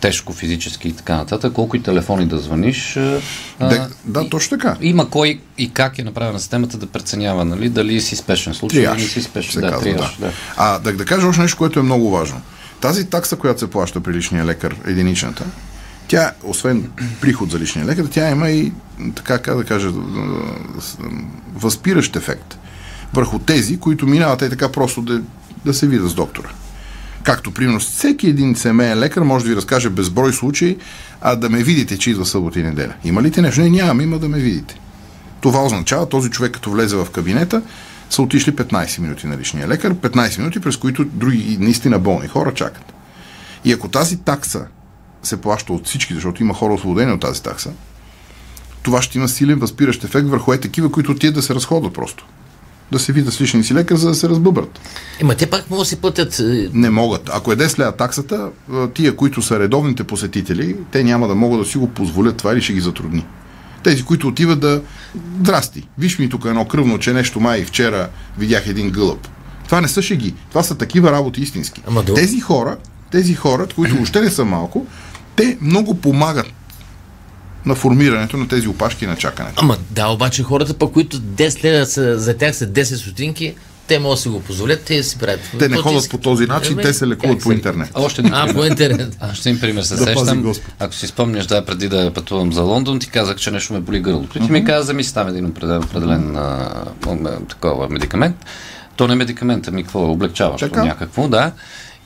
тежко 0.00 0.32
физически 0.32 0.88
и 0.88 0.92
така 0.92 1.16
нататък, 1.16 1.52
колко 1.52 1.76
и 1.76 1.82
телефони 1.82 2.26
да 2.26 2.38
звъниш, 2.38 2.96
а, 2.96 3.20
Да, 3.60 3.88
да, 4.04 4.28
точно 4.28 4.58
така. 4.58 4.76
има 4.80 5.10
кой 5.10 5.40
и 5.58 5.70
как 5.70 5.98
е 5.98 6.04
направена 6.04 6.40
системата 6.40 6.76
да 6.76 6.86
преценява, 6.86 7.44
нали, 7.44 7.68
дали 7.68 8.00
си 8.00 8.16
спешен 8.16 8.54
случай 8.54 8.82
или 8.82 9.02
не 9.02 9.08
си 9.08 9.22
спешен. 9.22 9.60
Да, 9.60 9.70
казва, 9.70 9.82
триаж, 9.82 10.16
да. 10.20 10.26
да. 10.26 10.32
А 10.56 10.78
да, 10.78 10.92
да 10.92 11.04
кажа 11.04 11.26
още 11.26 11.42
нещо, 11.42 11.58
което 11.58 11.80
е 11.80 11.82
много 11.82 12.10
важно. 12.10 12.40
Тази 12.80 13.10
такса, 13.10 13.36
която 13.36 13.60
се 13.60 13.70
плаща 13.70 14.00
при 14.00 14.12
личния 14.12 14.44
лекар, 14.44 14.76
единичната, 14.86 15.44
тя, 16.08 16.32
освен 16.42 16.90
приход 17.20 17.50
за 17.50 17.58
личния 17.58 17.86
лекар, 17.86 18.04
тя 18.04 18.30
има 18.30 18.50
и, 18.50 18.72
така 19.14 19.38
как 19.38 19.56
да 19.56 19.64
кажа, 19.64 19.90
възпиращ 21.54 22.16
ефект 22.16 22.58
върху 23.14 23.38
тези, 23.38 23.80
които 23.80 24.06
минават 24.06 24.42
и 24.42 24.50
така 24.50 24.72
просто 24.72 25.02
да, 25.02 25.22
да 25.64 25.74
се 25.74 25.86
видят 25.86 26.10
с 26.10 26.14
доктора. 26.14 26.48
Както, 27.22 27.54
примерно, 27.54 27.80
всеки 27.80 28.26
един 28.26 28.56
семейен 28.56 28.98
лекар 28.98 29.22
може 29.22 29.44
да 29.44 29.50
ви 29.50 29.56
разкаже 29.56 29.90
безброй 29.90 30.32
случаи, 30.32 30.76
а 31.20 31.36
да 31.36 31.50
ме 31.50 31.62
видите, 31.62 31.98
че 31.98 32.10
идва 32.10 32.26
събота 32.26 32.60
и 32.60 32.62
неделя. 32.62 32.94
Има 33.04 33.22
ли 33.22 33.30
те 33.30 33.42
нещо? 33.42 33.60
Не, 33.60 33.70
нямам, 33.70 34.00
има 34.00 34.18
да 34.18 34.28
ме 34.28 34.38
видите. 34.38 34.80
Това 35.40 35.64
означава, 35.64 36.08
този 36.08 36.30
човек 36.30 36.52
като 36.52 36.70
влезе 36.70 36.96
в 36.96 37.06
кабинета, 37.12 37.62
са 38.10 38.22
отишли 38.22 38.52
15 38.52 38.98
минути 38.98 39.26
на 39.26 39.36
личния 39.36 39.68
лекар, 39.68 39.94
15 39.94 40.38
минути, 40.38 40.60
през 40.60 40.76
които 40.76 41.04
други 41.04 41.56
наистина 41.60 41.98
болни 41.98 42.28
хора 42.28 42.54
чакат. 42.54 42.92
И 43.64 43.72
ако 43.72 43.88
тази 43.88 44.16
такса 44.16 44.66
се 45.22 45.40
плаща 45.40 45.72
от 45.72 45.86
всички, 45.86 46.14
защото 46.14 46.42
има 46.42 46.54
хора 46.54 46.74
освободени 46.74 47.12
от 47.12 47.20
тази 47.20 47.42
такса, 47.42 47.70
това 48.82 49.02
ще 49.02 49.18
има 49.18 49.28
силен 49.28 49.58
възпиращ 49.58 50.04
ефект 50.04 50.28
върху 50.28 50.52
е 50.52 50.58
такива, 50.60 50.92
които 50.92 51.12
отидат 51.12 51.34
да 51.34 51.42
се 51.42 51.54
разходват 51.54 51.92
просто. 51.92 52.26
Да 52.92 52.98
се 52.98 53.12
видят 53.12 53.34
с 53.34 53.40
личния 53.40 53.64
си 53.64 53.74
лекар, 53.74 53.96
за 53.96 54.08
да 54.08 54.14
се 54.14 54.28
разбъбрат. 54.28 54.80
Ема 55.20 55.34
те 55.34 55.50
пак 55.50 55.70
могат 55.70 55.82
да 55.84 55.88
си 55.88 55.96
платят. 55.96 56.38
е, 56.38 56.68
Не 56.72 56.90
могат. 56.90 57.30
Ако 57.32 57.52
е 57.52 57.56
10 57.56 57.78
лева 57.78 57.92
таксата, 57.92 58.48
а, 58.72 58.88
тия, 58.88 59.16
които 59.16 59.42
са 59.42 59.58
редовните 59.58 60.04
посетители, 60.04 60.76
те 60.90 61.04
няма 61.04 61.28
да 61.28 61.34
могат 61.34 61.60
да 61.60 61.66
си 61.66 61.78
го 61.78 61.88
позволят 61.88 62.36
това 62.36 62.52
или 62.52 62.62
ще 62.62 62.72
ги 62.72 62.80
затрудни. 62.80 63.26
Тези, 63.82 64.04
които 64.04 64.28
отиват 64.28 64.60
да... 64.60 64.82
Здрасти, 65.40 65.88
виж 65.98 66.18
ми 66.18 66.28
тук 66.28 66.44
едно 66.44 66.64
кръвно, 66.64 66.98
че 66.98 67.12
нещо 67.12 67.40
май 67.40 67.64
вчера 67.64 68.08
видях 68.38 68.66
един 68.66 68.90
гълъб. 68.90 69.28
Това 69.64 69.80
не 69.80 69.88
са 69.88 70.02
шеги. 70.02 70.34
Това 70.50 70.62
са 70.62 70.74
такива 70.78 71.12
работи 71.12 71.40
истински. 71.40 71.82
Ама 71.86 72.04
Тези 72.04 72.40
хора, 72.40 72.76
тези 73.10 73.34
хора, 73.34 73.66
които 73.74 73.94
въобще 73.94 74.20
не 74.20 74.30
са 74.30 74.44
малко, 74.44 74.86
те 75.36 75.58
много 75.60 75.94
помагат 75.94 76.46
на 77.66 77.74
формирането 77.74 78.36
на 78.36 78.48
тези 78.48 78.68
опашки 78.68 79.06
на 79.06 79.16
чакането. 79.16 79.54
Ама 79.56 79.76
да, 79.90 80.08
обаче 80.08 80.42
хората, 80.42 80.74
по 80.74 80.92
които 80.92 81.20
10 81.20 81.64
лева 81.64 81.86
са, 81.86 82.18
за 82.18 82.36
тях 82.36 82.56
са 82.56 82.66
10 82.66 82.82
стотинки, 82.94 83.54
те 83.88 83.98
могат 83.98 84.16
да 84.16 84.22
си 84.22 84.28
го 84.28 84.40
позволят, 84.40 84.82
те 84.82 85.02
си 85.02 85.18
правят. 85.18 85.40
Те 85.58 85.68
не 85.68 85.76
ходят 85.76 86.10
по 86.10 86.18
този 86.18 86.46
начин, 86.46 86.76
те 86.76 86.92
се 86.92 87.06
лекуват 87.06 87.36
как 87.36 87.42
по 87.42 87.48
се- 87.48 87.54
интернет. 87.54 87.90
Още 87.94 88.20
един 88.20 88.34
А, 88.34 88.54
по 88.54 88.64
интернет. 88.64 89.16
А, 89.20 89.34
ще 89.34 89.48
един 89.48 89.60
пример 89.60 89.82
се 89.82 89.94
Да 89.94 90.04
сещам. 90.04 90.54
Ако 90.78 90.94
си 90.94 91.06
спомняш, 91.06 91.46
да, 91.46 91.64
преди 91.64 91.88
да 91.88 92.12
пътувам 92.14 92.52
за 92.52 92.62
Лондон, 92.62 92.98
ти 92.98 93.10
казах, 93.10 93.36
че 93.36 93.50
нещо 93.50 93.72
ме 93.72 93.80
боли 93.80 94.00
гърлото. 94.00 94.38
И 94.38 94.46
ти 94.46 94.52
ми 94.52 94.64
каза, 94.64 95.02
си 95.02 95.14
там 95.14 95.28
един 95.28 95.46
определен, 95.46 95.82
определен 95.84 96.36
а, 96.36 96.70
а, 97.06 97.40
такова 97.48 97.88
медикамент. 97.88 98.36
То 98.98 99.06
не 99.06 99.12
е 99.12 99.16
медикамент, 99.16 99.68
ами 99.68 99.82
какво 99.82 100.02
е, 100.02 100.08
облегчаващо 100.08 100.68
Така. 100.68 100.84
някакво, 100.84 101.28
да. 101.28 101.52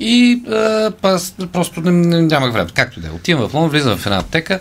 И 0.01 0.43
а, 0.51 0.93
аз 1.03 1.35
просто 1.53 1.81
не, 1.81 1.91
не, 1.91 2.23
нямах 2.23 2.53
време. 2.53 2.71
Както 2.75 3.01
да 3.01 3.07
е. 3.07 3.11
Отивам 3.11 3.49
в 3.49 3.55
Лондон, 3.55 3.71
влизам 3.71 3.99
в 3.99 4.07
една 4.07 4.19
аптека 4.19 4.61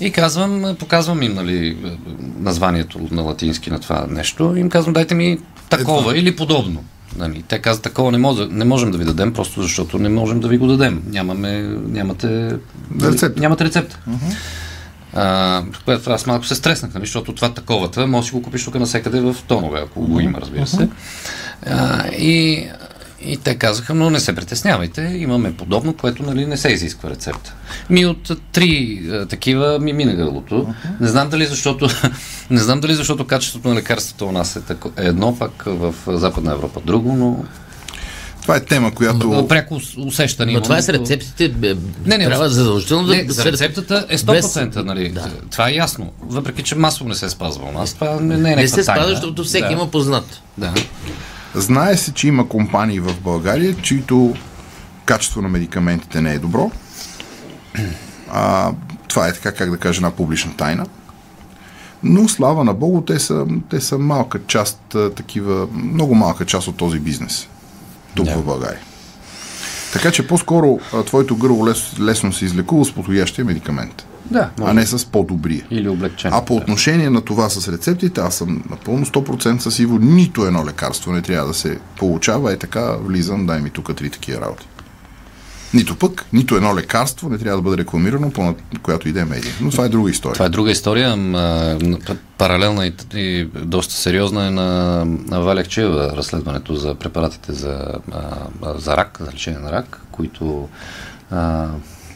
и 0.00 0.10
казвам, 0.10 0.76
показвам 0.78 1.22
им 1.22 1.34
нали, 1.34 1.76
названието 2.38 3.00
на 3.10 3.22
латински 3.22 3.70
на 3.70 3.80
това 3.80 4.06
нещо. 4.10 4.56
Им 4.56 4.68
казвам, 4.68 4.92
дайте 4.92 5.14
ми 5.14 5.38
такова 5.70 6.18
или 6.18 6.36
подобно. 6.36 6.84
Нали, 7.16 7.44
те 7.48 7.58
казват, 7.58 7.82
такова 7.82 8.12
не, 8.12 8.18
може, 8.18 8.46
не 8.46 8.64
можем 8.64 8.90
да 8.90 8.98
ви 8.98 9.04
дадем, 9.04 9.32
просто 9.32 9.62
защото 9.62 9.98
не 9.98 10.08
можем 10.08 10.40
да 10.40 10.48
ви 10.48 10.58
го 10.58 10.66
дадем. 10.66 11.02
Нямаме, 11.06 11.62
нямате, 11.88 12.56
Рецепта. 13.02 13.40
нямате 13.40 13.64
рецепта. 13.64 13.98
А, 15.14 15.62
което 15.84 16.10
аз 16.10 16.26
малко 16.26 16.46
се 16.46 16.54
стреснах, 16.54 16.94
нали, 16.94 17.04
защото 17.06 17.32
това 17.32 17.54
таковата, 17.54 18.06
може 18.06 18.24
да 18.24 18.28
си 18.28 18.34
го 18.34 18.42
купиш 18.42 18.64
тук 18.64 18.74
навсекъде 18.74 19.20
в 19.20 19.36
тонове, 19.46 19.80
ако 19.80 20.00
го 20.00 20.20
има, 20.20 20.40
разбира 20.40 20.66
се. 20.66 20.88
А, 21.70 22.08
и, 22.08 22.66
и 23.20 23.36
те 23.36 23.54
казаха, 23.54 23.94
но 23.94 24.10
не 24.10 24.20
се 24.20 24.34
притеснявайте, 24.34 25.02
имаме 25.16 25.56
подобно, 25.56 25.94
което 25.94 26.22
нали, 26.22 26.46
не 26.46 26.56
се 26.56 26.68
изисква 26.68 27.10
рецепта. 27.10 27.54
Ми 27.90 28.06
от 28.06 28.30
три 28.52 29.00
а, 29.12 29.26
такива 29.26 29.78
ми 29.78 29.92
мина 29.92 30.14
гърлото. 30.14 30.74
Не 31.00 31.08
знам 31.08 31.28
дали 31.30 31.46
защото, 31.46 31.88
не 32.50 32.60
знам 32.60 32.80
дали 32.80 32.94
защото 32.94 33.26
качеството 33.26 33.68
на 33.68 33.74
лекарството 33.74 34.26
у 34.26 34.32
нас 34.32 34.56
е, 34.56 34.60
тако, 34.60 34.90
е 34.96 35.06
едно, 35.06 35.38
пак 35.38 35.62
в 35.66 35.94
Западна 36.06 36.52
Европа 36.52 36.80
друго, 36.84 37.12
но 37.12 37.44
Това 38.42 38.56
е 38.56 38.60
тема, 38.60 38.94
която... 38.94 39.46
пряко 39.48 39.74
ус- 39.74 39.96
усещане. 39.96 40.52
Но 40.52 40.60
това 40.60 40.78
е 40.78 40.82
с 40.82 40.88
рецептите. 40.88 41.48
Бе, 41.48 41.76
Не, 42.06 42.18
не, 42.18 42.24
трябва 42.24 42.48
задължително 42.48 43.08
не, 43.08 43.24
да 43.24 43.32
за 43.32 43.44
рецептата 43.44 44.06
е 44.08 44.18
100%, 44.18 44.76
нали? 44.76 45.08
Да. 45.08 45.30
Това 45.50 45.68
е 45.68 45.72
ясно. 45.72 46.12
Въпреки, 46.20 46.62
че 46.62 46.74
масово 46.74 47.08
не 47.08 47.14
се 47.14 47.30
спазва 47.30 47.64
у 47.68 47.72
нас. 47.72 47.94
Това 47.94 48.20
не, 48.20 48.36
не 48.36 48.52
е 48.52 48.56
Не 48.56 48.68
се 48.68 48.84
тайна. 48.84 49.08
защото 49.08 49.44
всеки 49.44 49.66
да. 49.66 49.72
има 49.72 49.90
познат. 49.90 50.40
Да. 50.58 50.74
Знае 51.56 51.96
се, 51.96 52.12
че 52.12 52.28
има 52.28 52.48
компании 52.48 53.00
в 53.00 53.20
България, 53.20 53.76
чието 53.82 54.34
качество 55.04 55.42
на 55.42 55.48
медикаментите 55.48 56.20
не 56.20 56.32
е 56.32 56.38
добро. 56.38 56.70
А, 58.32 58.72
това 59.08 59.28
е 59.28 59.32
така, 59.32 59.52
как 59.52 59.70
да 59.70 59.76
кажа, 59.76 59.98
една 59.98 60.10
публична 60.10 60.56
тайна. 60.56 60.86
Но 62.02 62.28
слава 62.28 62.64
на 62.64 62.74
Богу, 62.74 63.00
те 63.00 63.18
са, 63.18 63.46
те 63.70 63.80
са 63.80 63.98
малка 63.98 64.40
част, 64.46 64.96
такива, 65.16 65.68
много 65.72 66.14
малка 66.14 66.46
част 66.46 66.68
от 66.68 66.76
този 66.76 66.98
бизнес. 67.00 67.48
Тук 68.14 68.26
Да. 68.26 68.36
в 68.36 68.44
България. 68.44 68.80
Така 69.96 70.10
че 70.10 70.26
по-скоро 70.26 70.78
твоето 71.06 71.36
гърло 71.36 71.66
лес, 71.66 72.00
лесно 72.00 72.32
се 72.32 72.44
излекува 72.44 72.84
с 72.84 72.92
подходящия 72.92 73.44
медикамент, 73.44 74.06
Да, 74.30 74.50
а 74.60 74.74
не 74.74 74.86
с 74.86 75.06
по-добрия. 75.06 75.66
Или 75.70 75.88
облегчен. 75.88 76.30
А 76.34 76.44
по 76.44 76.56
отношение 76.56 77.10
на 77.10 77.20
това 77.20 77.48
с 77.48 77.72
рецептите, 77.72 78.20
аз 78.20 78.34
съм 78.34 78.62
напълно 78.70 79.06
100% 79.06 79.58
със 79.58 79.74
сигурен, 79.74 80.14
нито 80.14 80.46
едно 80.46 80.66
лекарство 80.66 81.12
не 81.12 81.22
трябва 81.22 81.48
да 81.48 81.54
се 81.54 81.78
получава. 81.98 82.52
Е 82.52 82.56
така, 82.56 82.96
влизам, 82.96 83.46
дай 83.46 83.60
ми 83.60 83.70
тук 83.70 83.96
три 83.96 84.10
такива 84.10 84.40
работи. 84.40 84.66
Нито 85.74 85.96
пък, 85.96 86.26
нито 86.32 86.56
едно 86.56 86.76
лекарство 86.76 87.28
не 87.28 87.38
трябва 87.38 87.58
да 87.58 87.62
бъде 87.62 87.76
рекламирано 87.76 88.30
по 88.30 88.54
която 88.82 89.08
иде 89.08 89.24
медия. 89.24 89.52
Но 89.60 89.70
това 89.70 89.84
е 89.84 89.88
друга 89.88 90.10
история. 90.10 90.34
Това 90.34 90.46
е 90.46 90.48
друга 90.48 90.70
история. 90.70 91.16
Паралелна 92.38 92.86
и, 92.86 92.92
и 93.14 93.44
доста 93.44 93.94
сериозна 93.94 94.46
е 94.46 94.50
на, 94.50 95.04
на 95.04 95.40
Валякчева 95.40 96.12
разследването 96.16 96.74
за 96.74 96.94
препаратите 96.94 97.52
за, 97.52 97.84
за 98.76 98.96
рак, 98.96 99.18
за 99.20 99.32
лечение 99.32 99.60
на 99.60 99.72
рак, 99.72 100.00
които 100.12 100.68
а, 101.30 101.66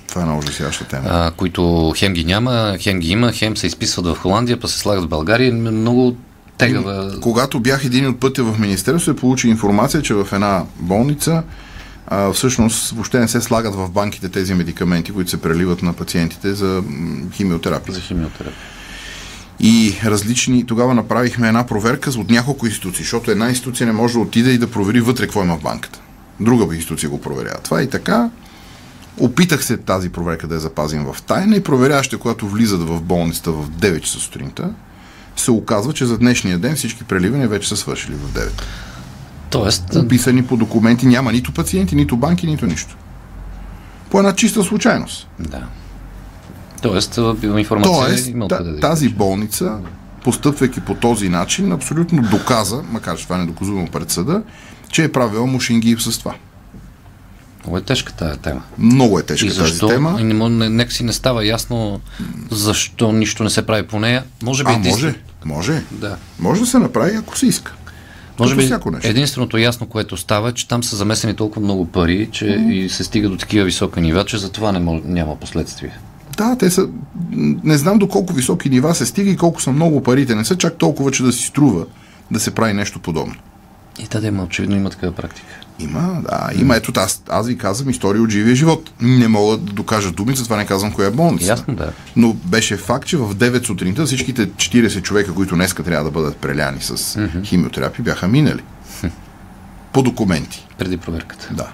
Това 0.09 0.23
е 0.23 0.25
много 0.25 0.39
ужасяваща 0.39 0.85
тема. 0.85 1.03
а, 1.11 1.31
които 1.31 1.93
хем 1.97 2.13
ги 2.13 2.25
няма, 2.25 2.77
хем 2.81 3.01
ги 3.01 3.11
има, 3.11 3.33
хем 3.33 3.57
се 3.57 3.67
изписват 3.67 4.07
в 4.07 4.19
Холандия, 4.21 4.61
па 4.61 4.69
се 4.69 4.79
слагат 4.79 5.05
в 5.05 5.09
България. 5.09 5.53
Много 5.53 6.17
тегава. 6.59 7.21
Когато 7.21 7.61
бях 7.61 7.85
един 7.85 8.09
от 8.09 8.21
пътя 8.21 8.45
в 8.45 8.59
Министерството, 8.59 9.21
получи 9.21 9.49
информация, 9.49 10.03
че 10.03 10.15
в 10.15 10.29
една 10.33 10.65
болница 10.79 11.43
а, 12.11 12.33
всъщност 12.33 12.91
въобще 12.91 13.21
не 13.21 13.29
се 13.29 13.41
слагат 13.41 13.75
в 13.75 13.91
банките 13.91 14.29
тези 14.29 14.55
медикаменти, 14.55 15.13
които 15.13 15.31
се 15.31 15.41
преливат 15.41 15.83
на 15.83 15.93
пациентите 15.93 16.55
за 16.55 16.83
химиотерапия. 17.33 17.95
За 17.95 18.01
химиотерапия. 18.01 18.55
И 19.61 20.01
различни, 20.05 20.67
тогава 20.67 20.95
направихме 20.95 21.49
една 21.49 21.67
проверка 21.67 22.11
от 22.11 22.31
няколко 22.31 22.67
институции, 22.67 23.03
защото 23.03 23.31
една 23.31 23.49
институция 23.49 23.87
не 23.87 23.93
може 23.93 24.15
да 24.15 24.21
отиде 24.21 24.51
и 24.51 24.59
да 24.59 24.71
провери 24.71 25.01
вътре 25.01 25.25
какво 25.25 25.43
има 25.43 25.57
в 25.57 25.63
банката. 25.63 26.01
Друга 26.41 26.75
институция 26.75 27.11
го 27.11 27.21
проверява. 27.21 27.59
Това 27.63 27.81
е 27.81 27.83
и 27.83 27.91
така. 27.91 28.31
Опитах 29.19 29.65
се 29.65 29.77
тази 29.77 30.09
проверка 30.09 30.47
да 30.47 30.55
я 30.55 30.61
запазим 30.61 31.05
в 31.05 31.23
тайна 31.23 31.57
и 31.57 31.63
проверяващите, 31.63 32.17
когато 32.17 32.49
влизат 32.49 32.83
в 32.83 33.01
болницата 33.01 33.53
в 33.53 33.71
9 33.71 34.01
часа 34.01 34.19
сутринта, 34.19 34.75
се 35.37 35.51
оказва, 35.51 35.93
че 35.93 36.07
за 36.07 36.19
днешния 36.19 36.59
ден 36.59 36.77
всички 36.77 37.05
преливания 37.05 37.49
вече 37.49 37.69
са 37.69 37.77
свършили 37.77 38.15
в 38.15 38.33
9. 38.41 38.63
Тоест, 39.51 39.95
Описани 39.97 40.47
по 40.47 40.57
документи 40.57 41.07
няма 41.07 41.33
нито 41.33 41.53
пациенти, 41.53 41.97
нито 41.97 42.17
банки, 42.17 42.47
нито 42.47 42.67
нищо. 42.67 42.97
По 44.11 44.19
една 44.19 44.35
чиста 44.35 44.63
случайност. 44.63 45.29
да. 45.39 45.63
Тоест, 46.83 47.19
информация 47.57 48.07
Тоест, 48.07 48.29
има 48.29 48.49
та, 48.49 48.55
откъде 48.55 48.71
да 48.73 48.81
тази 48.81 49.09
болница, 49.09 49.79
постъпвайки 50.25 50.81
по 50.81 50.95
този 50.95 51.29
начин, 51.29 51.73
абсолютно 51.73 52.23
доказа, 52.23 52.83
макар 52.91 53.17
че 53.17 53.25
това 53.25 53.37
не 53.37 53.43
е 53.43 53.47
доказуемо 53.47 53.87
пред 53.87 54.11
съда, 54.11 54.43
че 54.89 55.05
е 55.05 55.13
правила 55.13 55.47
мушинги 55.47 55.97
с 55.99 56.19
това. 56.19 56.35
Много 57.65 57.79
е 57.79 57.83
тежка 57.83 58.13
тая 58.13 58.37
тема. 58.37 58.63
Много 58.79 59.19
е 59.19 59.23
тежка 59.23 59.47
И 59.47 59.51
защо? 59.51 59.79
тази 59.79 59.95
тема. 59.95 60.17
И 60.21 60.25
не, 60.25 60.49
не, 60.49 60.69
нека 60.69 60.93
си 60.93 61.05
не 61.05 61.13
става 61.13 61.47
ясно 61.47 62.01
защо 62.51 63.13
нищо 63.13 63.45
не 63.45 63.51
се 63.51 63.67
прави 63.67 63.83
по 63.83 64.01
нея. 64.01 64.25
Може 64.43 64.65
би 64.65 64.71
А, 64.71 64.75
единствено- 64.75 65.15
може, 65.47 65.71
може. 65.71 65.83
Да. 65.91 66.17
Може 66.39 66.61
да 66.61 66.67
се 66.67 66.79
направи, 66.79 67.17
ако 67.17 67.39
се 67.39 67.47
иска. 67.47 67.75
Може 68.41 68.57
би 68.57 68.71
единственото 69.03 69.59
ясно, 69.59 69.87
което 69.87 70.17
става, 70.17 70.49
е, 70.49 70.53
че 70.53 70.69
там 70.69 70.85
са 70.85 70.97
замесени 70.97 71.35
толкова 71.35 71.63
много 71.63 71.87
пари, 71.87 72.29
че 72.33 72.47
и 72.71 72.89
се 72.89 73.05
стига 73.05 73.29
до 73.29 73.37
такива 73.37 73.65
високи 73.65 74.01
нива, 74.01 74.25
че 74.25 74.39
за 74.39 74.53
това 74.53 74.73
не 74.73 74.79
мож, 74.79 75.01
няма 75.05 75.37
последствия. 75.37 75.99
Да, 76.37 76.57
те 76.57 76.71
са. 76.71 76.89
Не 77.65 77.79
знам 77.79 77.99
до 77.99 78.09
колко 78.09 78.33
високи 78.33 78.71
нива 78.71 78.95
се 78.95 79.07
стига 79.07 79.31
и 79.31 79.37
колко 79.37 79.63
са 79.63 79.73
много 79.73 80.03
парите. 80.03 80.35
Не 80.35 80.45
са 80.45 80.57
чак 80.57 80.75
толкова, 80.75 81.11
че 81.11 81.23
да 81.23 81.33
си 81.33 81.47
струва 81.47 81.87
да 82.31 82.41
се 82.41 82.51
прави 82.51 82.73
нещо 82.73 82.99
подобно. 82.99 83.35
И 84.01 84.07
да, 84.09 84.21
да 84.21 84.27
има, 84.27 84.43
очевидно 84.43 84.77
има 84.77 84.91
такава 84.91 85.13
практика. 85.13 85.61
Има, 85.79 86.23
да, 86.23 86.51
има. 86.61 86.77
Ето, 86.77 86.93
аз, 86.97 87.23
аз 87.29 87.47
ви 87.47 87.59
казвам 87.59 87.91
история 87.91 88.23
от 88.23 88.31
живия 88.31 88.57
живот. 88.57 88.91
Не 89.01 89.29
мога 89.29 89.57
да 89.57 89.73
докажа 89.73 90.11
думи, 90.13 90.37
затова 90.37 90.57
не 90.57 90.67
казвам 90.67 90.93
коя 90.93 91.09
е 91.09 91.11
болница. 91.11 91.47
Ясно, 91.47 91.75
да. 91.75 91.93
Но 92.17 92.33
беше 92.33 92.77
факт, 92.77 93.07
че 93.09 93.17
в 93.17 93.35
9 93.35 93.67
сутринта 93.67 94.07
всичките 94.07 94.49
40 94.49 95.03
човека, 95.03 95.35
които 95.35 95.55
днеска 95.55 95.83
трябва 95.83 96.05
да 96.05 96.11
бъдат 96.11 96.37
преляни 96.37 96.81
с 96.81 96.97
mm-hmm. 96.97 97.45
химиотерапия, 97.45 98.05
бяха 98.05 98.29
минали. 98.29 98.63
По 99.93 100.03
документи. 100.03 100.67
Преди 100.79 100.97
проверката. 100.97 101.49
Да. 101.53 101.69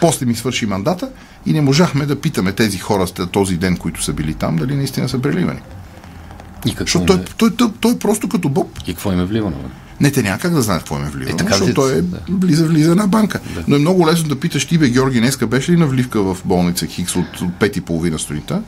После 0.00 0.26
ми 0.26 0.34
свърши 0.34 0.66
мандата 0.66 1.10
и 1.46 1.52
не 1.52 1.60
можахме 1.60 2.06
да 2.06 2.20
питаме 2.20 2.52
тези 2.52 2.78
хора 2.78 3.06
този 3.06 3.56
ден, 3.56 3.76
които 3.76 4.02
са 4.02 4.12
били 4.12 4.34
там, 4.34 4.56
дали 4.56 4.74
наистина 4.74 5.08
са 5.08 5.18
преливани. 5.18 5.60
И 6.66 6.74
какво 6.74 6.84
Защото 6.84 7.00
им 7.00 7.06
той, 7.06 7.16
е, 7.16 7.24
той, 7.36 7.56
той, 7.56 7.72
той 7.80 7.92
е 7.92 7.98
просто 7.98 8.28
като 8.28 8.48
Боб. 8.48 8.78
и 8.86 8.94
какво 8.94 9.12
им 9.12 9.20
е 9.20 9.24
вливано? 9.24 9.56
Не, 10.02 10.10
те 10.10 10.22
няма 10.22 10.38
как 10.38 10.52
да 10.52 10.62
знаят 10.62 10.82
какво 10.82 10.96
им 10.96 11.04
е 11.04 11.10
вливано, 11.10 11.36
Е, 11.40 11.48
защото 11.48 11.74
той 11.74 11.92
е 11.92 12.02
Да. 12.02 12.18
влиза, 12.30 12.64
влиза 12.64 12.90
една 12.90 13.06
банка. 13.06 13.40
Но 13.68 13.76
е 13.76 13.78
много 13.78 14.06
лесно 14.06 14.28
да 14.28 14.40
питаш 14.40 14.66
ти, 14.66 14.78
бе, 14.78 14.88
Георги, 14.88 15.20
днеска 15.20 15.46
беше 15.46 15.72
ли 15.72 15.76
на 15.76 15.86
вливка 15.86 16.22
в 16.22 16.36
болница 16.44 16.86
Хикс 16.86 17.16
от, 17.16 17.40
от 17.40 17.50
5 17.50 17.78
и 17.78 17.80
половина 17.80 18.18
сутринта? 18.18 18.62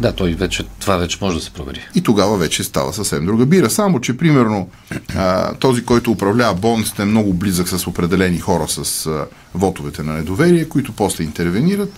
Да, 0.00 0.12
той 0.12 0.34
вече, 0.34 0.64
това 0.80 0.96
вече 0.96 1.18
може 1.20 1.36
да 1.36 1.42
се 1.42 1.50
провери. 1.50 1.80
И 1.94 2.00
тогава 2.00 2.36
вече 2.36 2.64
става 2.64 2.92
съвсем 2.92 3.26
друга 3.26 3.46
бира. 3.46 3.70
Само, 3.70 4.00
че 4.00 4.16
примерно 4.16 4.68
а, 5.16 5.54
този, 5.54 5.84
който 5.84 6.10
управлява 6.10 6.54
болницата 6.54 7.02
е 7.02 7.06
много 7.06 7.34
близък 7.34 7.68
с 7.68 7.86
определени 7.86 8.38
хора 8.38 8.64
с 8.68 9.06
а, 9.06 9.24
вотовете 9.54 10.02
на 10.02 10.12
недоверие, 10.12 10.64
които 10.64 10.92
после 10.92 11.24
интервенират. 11.24 11.92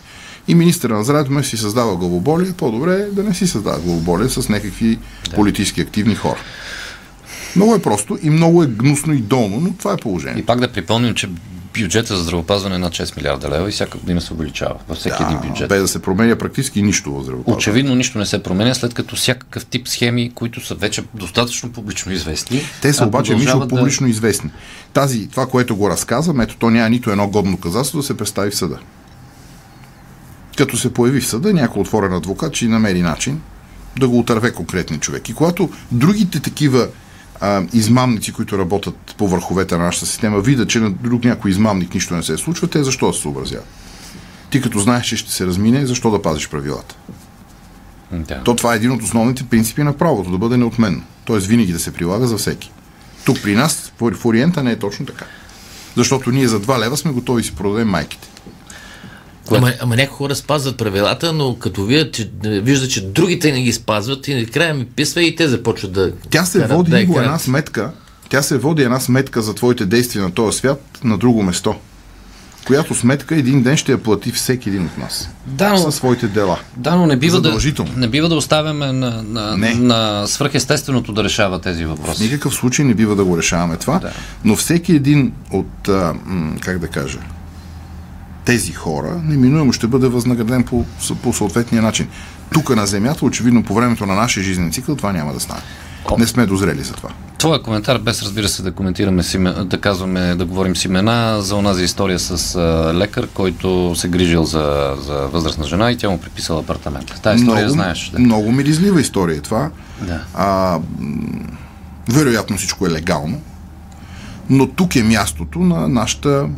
И 0.49 0.55
министъра 0.55 0.95
на 0.95 1.05
здравето 1.05 1.33
ме 1.33 1.45
си 1.45 1.57
създава 1.57 1.97
главоболие, 1.97 2.53
по-добре 2.53 2.95
е 2.95 3.07
да 3.07 3.23
не 3.23 3.35
си 3.35 3.47
създава 3.47 3.79
главоболие 3.79 4.29
с 4.29 4.49
някакви 4.49 4.99
политически 5.35 5.81
активни 5.81 6.15
хора. 6.15 6.39
Много 7.57 7.75
е 7.75 7.83
просто 7.83 8.19
и 8.23 8.31
много 8.31 8.63
е 8.63 8.69
гнусно 8.69 9.13
и 9.13 9.19
долно, 9.19 9.61
но 9.61 9.73
това 9.73 9.91
е 9.91 9.95
И 9.95 9.97
положението. 9.97 10.47
пак 10.47 10.61
да 10.61 10.69
припомним, 10.69 11.15
че 11.15 11.29
бюджета 11.75 12.17
за 12.17 12.23
здравеопазване 12.23 12.75
е 12.75 12.79
над 12.79 12.93
6 12.93 13.17
милиарда 13.17 13.51
лева 13.51 13.69
и 13.69 13.73
всяка 13.73 13.99
година 13.99 14.21
се 14.21 14.33
увеличава 14.35 14.75
във 14.89 14.99
всеки 14.99 15.23
един 15.23 15.39
бюджет. 15.41 15.69
без 15.69 15.81
да 15.81 15.89
се 15.89 16.03
променя 16.03 16.37
практически 16.37 16.83
нищо 16.83 17.11
в 17.11 17.23
здравеопазването. 17.23 17.59
Очевидно 17.59 17.95
нищо 17.95 18.19
не 18.19 18.27
се 18.27 18.43
променя, 18.43 18.75
след 18.75 18.95
като 18.95 19.17
всякакъв 19.17 19.67
тип 19.67 19.89
схеми, 19.89 20.33
които 20.35 20.67
са 20.67 20.75
вече 20.75 21.05
достатъчно 21.15 21.73
публично 21.73 22.13
известни. 22.13 22.61
Те 22.83 22.93
са 22.93 23.07
обаче 23.07 23.33
продължават 23.33 23.69
да- 23.69 23.77
публично 23.77 24.07
известни. 24.07 24.51
Тази, 24.93 25.29
това, 25.29 25.47
което 25.47 25.77
го 25.77 25.91
разказвам, 25.91 26.41
ето 26.41 26.57
то 26.57 26.71
няма 26.71 26.91
нито 26.91 27.11
едно 27.11 27.29
годно 27.29 27.57
казателство 27.57 27.99
да 27.99 28.05
се 28.05 28.17
представи 28.17 28.51
в 28.51 28.57
съда. 28.57 28.79
Като 30.57 30.77
се 30.77 30.93
появи 30.93 31.21
в 31.21 31.27
съда, 31.27 31.53
някой 31.53 31.81
отворен 31.81 32.13
адвокат 32.15 32.57
ще 32.57 32.65
намери 32.67 33.03
начин 33.03 33.41
да 33.99 34.09
го 34.09 34.19
отърве 34.19 34.53
конкретен 34.53 35.01
човек. 35.01 35.29
И 35.29 35.35
когато 35.35 35.71
другите 35.93 36.41
такива 36.41 36.89
а, 37.43 37.63
измамници, 37.73 38.33
които 38.33 38.59
работят 38.59 39.15
по 39.19 39.29
върховете 39.29 39.77
на 39.77 39.85
нашата 39.85 40.07
система, 40.07 40.41
видят, 40.41 40.69
че 40.69 40.81
на 40.81 40.91
друг 40.91 41.25
някой 41.25 41.51
измамник 41.51 41.95
нищо 41.95 42.15
не 42.15 42.23
се 42.23 42.37
случва, 42.37 42.69
те 42.69 42.85
защо 42.85 43.07
да 43.07 43.13
се 43.13 43.21
съобразяват? 43.21 43.67
Ти 44.51 44.61
като 44.61 44.79
знаеш, 44.79 45.07
че 45.07 45.17
ще 45.17 45.33
се 45.33 45.47
размине, 45.47 45.87
защо 45.87 46.11
да 46.11 46.23
пазиш 46.23 46.49
правилата? 46.49 46.95
Да. 48.13 48.43
То 48.45 48.57
това 48.57 48.73
е 48.73 48.77
един 48.77 48.91
от 48.91 49.03
основните 49.03 49.45
принципи 49.45 49.83
на 49.83 49.93
правото, 49.97 50.31
да 50.31 50.39
бъде 50.39 50.57
неотменно. 50.57 51.03
Тоест 51.25 51.47
винаги 51.47 51.73
да 51.73 51.79
се 51.79 51.93
прилага 51.93 52.27
за 52.27 52.37
всеки. 52.37 52.71
Тук 53.25 53.43
при 53.43 53.55
нас, 53.55 53.93
в 54.01 54.27
Ориента, 54.27 54.63
не 54.63 54.71
е 54.71 54.79
точно 54.79 55.07
така. 55.07 55.25
Защото 55.97 56.31
ние 56.31 56.49
за 56.49 56.61
2 56.61 56.79
лева 56.79 56.97
сме 56.97 57.13
готови 57.13 57.43
да 57.43 57.49
си 57.49 57.55
продадем 57.55 57.89
майките. 57.89 58.29
Ама, 59.57 59.73
ама 59.81 59.97
някои 59.97 60.17
хора 60.17 60.35
спазват 60.35 60.77
правилата, 60.77 61.33
но 61.33 61.55
като 61.55 61.85
видят, 61.85 62.15
че, 62.15 62.31
виждат, 62.45 62.91
че 62.91 63.07
другите 63.07 63.53
не 63.53 63.63
ги 63.63 63.73
спазват 63.73 64.29
и 64.29 64.35
накрая 64.35 64.75
ми 64.75 64.85
писва 64.87 65.23
и 65.23 65.37
те 65.37 65.49
започват 65.49 65.93
да 65.93 66.13
Тя 66.31 66.45
се 66.45 66.59
карат, 66.59 66.73
води 66.73 66.91
да 66.91 67.01
Иво, 67.01 67.19
една 67.19 67.39
сметка, 67.39 67.91
тя 68.29 68.43
се 68.43 68.59
води 68.59 68.83
една 68.83 69.01
сметка 69.01 69.43
за 69.43 69.55
твоите 69.55 69.87
действия 69.87 70.25
на 70.25 70.31
този 70.31 70.59
свят 70.59 70.99
на 71.05 71.19
друго 71.19 71.43
место. 71.43 71.75
Която 72.67 72.95
сметка 72.95 73.37
един 73.37 73.63
ден 73.63 73.77
ще 73.77 73.93
я 73.93 73.99
плати 73.99 74.33
всеки 74.33 74.69
един 74.69 74.85
от 74.85 74.99
нас. 74.99 75.29
Да, 75.47 75.71
но- 75.71 75.79
Със 75.79 75.95
своите 75.95 76.27
дела. 76.27 76.59
Да, 76.77 76.97
но 76.97 77.07
не 77.07 77.17
бива, 77.17 77.41
да, 77.41 77.59
не 77.97 78.09
бива 78.09 78.29
да 78.29 78.35
оставяме 78.35 78.93
на, 78.93 79.23
на, 79.23 79.57
Не. 79.57 79.75
на 79.75 80.27
свръхестественото 80.27 81.13
да 81.13 81.25
решава 81.25 81.61
тези 81.61 81.85
В 81.85 81.89
въпроси. 81.89 82.23
никакъв 82.23 82.55
случай 82.55 82.85
не 82.85 82.95
бива 82.95 83.17
да 83.17 83.25
го 83.25 83.39
решаваме 83.39 83.77
това, 83.77 83.99
Да. 83.99 84.13
но 84.45 84.57
всеки 84.57 84.93
един 84.93 85.33
от, 85.51 85.89
а, 85.89 86.15
как 86.61 86.79
да 86.79 86.89
кажа, 86.89 87.19
тези 88.45 88.73
хора 88.73 89.21
неминуемо 89.25 89.73
ще 89.73 89.87
бъде 89.87 90.09
възнаграден 90.09 90.65
по, 90.65 90.85
по 91.23 91.33
съответния 91.33 91.83
начин. 91.83 92.09
Тук 92.53 92.77
на 92.77 92.87
Земята, 92.87 93.25
очевидно 93.25 93.63
по 93.63 93.75
времето 93.75 94.07
на 94.07 94.15
нашия 94.15 94.43
жизнен 94.43 94.73
цикъл, 94.73 94.97
това 94.97 95.13
няма 95.13 95.33
да 95.33 95.41
стане. 95.41 95.61
Не 96.19 96.27
сме 96.27 96.47
дозрели 96.47 96.83
за 96.83 96.93
това. 96.93 97.09
Твоя 97.39 97.63
коментар, 97.63 97.99
без 97.99 98.23
разбира 98.23 98.49
се 98.49 98.63
да 98.63 98.73
коментираме, 98.73 99.23
да 99.65 99.81
казваме, 99.81 100.35
да 100.35 100.45
говорим 100.45 100.77
с 100.77 100.85
имена, 100.85 101.43
за 101.43 101.57
онази 101.57 101.85
история 101.85 102.19
с 102.19 102.57
а, 102.57 102.95
лекар, 102.95 103.29
който 103.35 103.95
се 103.97 104.09
грижил 104.09 104.45
за, 104.45 104.95
за 105.01 105.15
възрастна 105.15 105.67
жена 105.67 105.91
и 105.91 105.97
тя 105.97 106.11
му 106.11 106.19
приписала 106.19 106.61
апартамент. 106.61 107.21
Тази 107.23 107.43
история 107.43 107.65
много, 107.65 107.73
знаеш. 107.73 108.11
Да. 108.11 108.19
много 108.19 108.53
миризлива 108.53 109.01
история 109.01 109.37
е 109.37 109.41
това. 109.41 109.71
Да. 110.01 110.21
А, 110.35 110.79
вероятно 112.09 112.57
всичко 112.57 112.87
е 112.87 112.91
легално, 112.91 113.41
но 114.51 114.67
тук 114.67 114.97
е 114.97 115.03
мястото 115.03 115.59
на 115.59 115.89
нашата, 115.89 116.49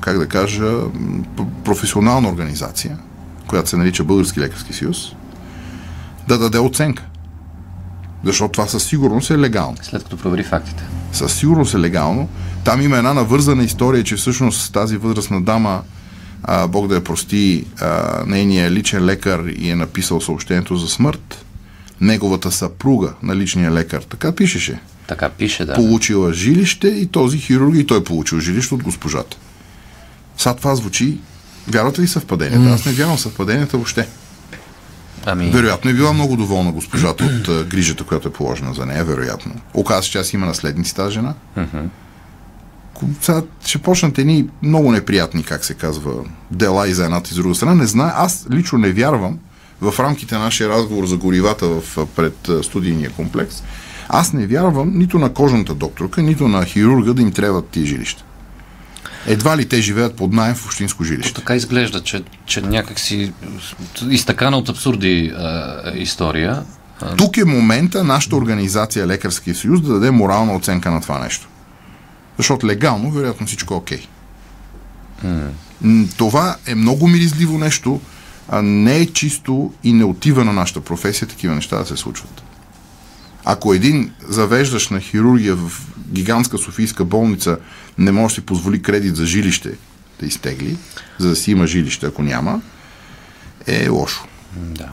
как 0.00 0.18
да 0.18 0.28
кажа, 0.28 0.80
професионална 1.64 2.28
организация, 2.28 2.98
която 3.46 3.70
се 3.70 3.76
нарича 3.76 4.04
Български 4.04 4.40
лекарски 4.40 4.72
съюз, 4.72 5.12
да 6.28 6.38
даде 6.38 6.58
оценка. 6.58 7.04
Защото 8.24 8.52
това 8.52 8.66
със 8.66 8.84
сигурност 8.84 9.30
е 9.30 9.38
легално. 9.38 9.76
След 9.82 10.02
като 10.02 10.16
провери 10.16 10.42
фактите. 10.42 10.82
Със 11.12 11.34
сигурност 11.34 11.74
е 11.74 11.78
легално. 11.78 12.28
Там 12.64 12.82
има 12.82 12.96
една 12.96 13.14
навързана 13.14 13.64
история, 13.64 14.04
че 14.04 14.16
всъщност 14.16 14.72
тази 14.72 14.96
възрастна 14.96 15.42
дама, 15.42 15.82
а, 16.42 16.66
Бог 16.66 16.88
да 16.88 16.94
я 16.94 17.04
прости, 17.04 17.64
а, 17.80 18.22
нейният 18.26 18.72
личен 18.72 19.04
лекар 19.04 19.44
и 19.56 19.70
е 19.70 19.76
написал 19.76 20.20
съобщението 20.20 20.76
за 20.76 20.88
смърт. 20.88 21.44
Неговата 22.00 22.52
съпруга 22.52 23.12
на 23.22 23.36
личния 23.36 23.70
лекар, 23.70 24.02
така 24.02 24.32
пишеше, 24.32 24.80
Така 25.06 25.28
пише, 25.28 25.64
да. 25.64 25.74
получила 25.74 26.32
жилище 26.32 26.88
и 26.88 27.06
този 27.06 27.38
хирург 27.38 27.74
и 27.76 27.86
той 27.86 28.04
получил 28.04 28.40
жилище 28.40 28.74
от 28.74 28.82
госпожата. 28.82 29.36
Сега 30.38 30.54
това 30.54 30.76
звучи, 30.76 31.18
вярвате 31.68 32.00
ли 32.00 32.06
съвпаденията? 32.06 32.74
Аз 32.74 32.86
не 32.86 32.92
вярвам 32.92 33.18
съвпаденията 33.18 33.76
въобще. 33.76 34.08
Ами, 35.26 35.50
Вероятно 35.50 35.90
е 35.90 35.94
била 35.94 36.12
много 36.12 36.36
доволна 36.36 36.72
госпожата 36.72 37.24
от 37.24 37.68
грижата, 37.68 38.04
която 38.04 38.28
е 38.28 38.32
положена 38.32 38.74
за 38.74 38.86
нея, 38.86 39.04
вероятно. 39.04 39.54
Оказва 39.74 40.02
се, 40.02 40.10
че 40.10 40.18
аз 40.18 40.32
има 40.32 40.46
наследници 40.46 40.94
тази 40.94 41.14
жена. 41.14 41.34
Сега 43.20 43.42
ще 43.64 43.78
почнат 43.78 44.18
едни 44.18 44.48
много 44.62 44.92
неприятни, 44.92 45.42
как 45.42 45.64
се 45.64 45.74
казва, 45.74 46.12
дела 46.50 46.88
и 46.88 46.94
за 46.94 47.04
едната 47.04 47.30
и 47.30 47.34
за 47.34 47.42
друга 47.42 47.54
страна. 47.54 47.74
Не 47.74 47.86
знае, 47.86 48.12
аз 48.14 48.46
лично 48.50 48.78
не 48.78 48.92
вярвам 48.92 49.38
в 49.80 50.00
рамките 50.00 50.34
на 50.34 50.40
нашия 50.40 50.68
разговор 50.68 51.06
за 51.06 51.16
горивата 51.16 51.66
в, 51.66 52.06
пред 52.16 52.48
студийния 52.62 53.10
комплекс. 53.10 53.62
Аз 54.08 54.32
не 54.32 54.46
вярвам 54.46 54.98
нито 54.98 55.18
на 55.18 55.32
кожната 55.32 55.74
докторка, 55.74 56.22
нито 56.22 56.48
на 56.48 56.64
хирурга 56.64 57.12
да 57.12 57.22
им 57.22 57.32
трябват 57.32 57.68
тия 57.68 57.86
жилища. 57.86 58.24
Едва 59.26 59.56
ли 59.56 59.68
те 59.68 59.80
живеят 59.80 60.16
под 60.16 60.32
найем 60.32 60.54
в 60.54 60.66
общинско 60.66 61.04
жилище. 61.04 61.32
така 61.32 61.54
изглежда, 61.54 62.02
че, 62.02 62.22
че 62.46 62.60
някакси 62.60 63.32
изтъкана 64.10 64.56
от 64.58 64.68
абсурди 64.68 65.32
а, 65.36 65.92
история. 65.94 66.62
Тук 67.16 67.36
е 67.36 67.44
момента 67.44 68.04
нашата 68.04 68.36
организация 68.36 69.06
Лекарския 69.06 69.54
съюз 69.54 69.80
да 69.80 69.92
даде 69.92 70.10
морална 70.10 70.56
оценка 70.56 70.90
на 70.90 71.00
това 71.00 71.18
нещо. 71.18 71.48
Защото 72.36 72.66
легално, 72.66 73.10
вероятно 73.10 73.46
всичко 73.46 73.74
е 73.74 73.76
окей. 73.76 74.06
М, 75.82 76.08
Това 76.16 76.56
е 76.66 76.74
много 76.74 77.08
миризливо 77.08 77.58
нещо, 77.58 78.00
а 78.48 78.62
не 78.62 78.96
е 78.96 79.06
чисто 79.06 79.72
и 79.84 79.92
не 79.92 80.04
отива 80.04 80.44
на 80.44 80.52
нашата 80.52 80.80
професия 80.80 81.28
такива 81.28 81.54
неща 81.54 81.78
да 81.78 81.86
се 81.86 81.96
случват. 81.96 82.42
Ако 83.44 83.74
един 83.74 84.12
завеждаш 84.28 84.88
на 84.88 85.00
хирургия 85.00 85.56
в 85.56 85.82
гигантска 86.12 86.58
софийска 86.58 87.04
болница 87.04 87.58
не 87.98 88.12
може 88.12 88.32
да 88.34 88.40
си 88.40 88.46
позволи 88.46 88.82
кредит 88.82 89.16
за 89.16 89.26
жилище 89.26 89.70
да 90.20 90.26
изтегли, 90.26 90.76
за 91.18 91.28
да 91.28 91.36
си 91.36 91.50
има 91.50 91.66
жилище, 91.66 92.06
ако 92.06 92.22
няма, 92.22 92.60
е 93.66 93.88
лошо. 93.88 94.24
да. 94.56 94.88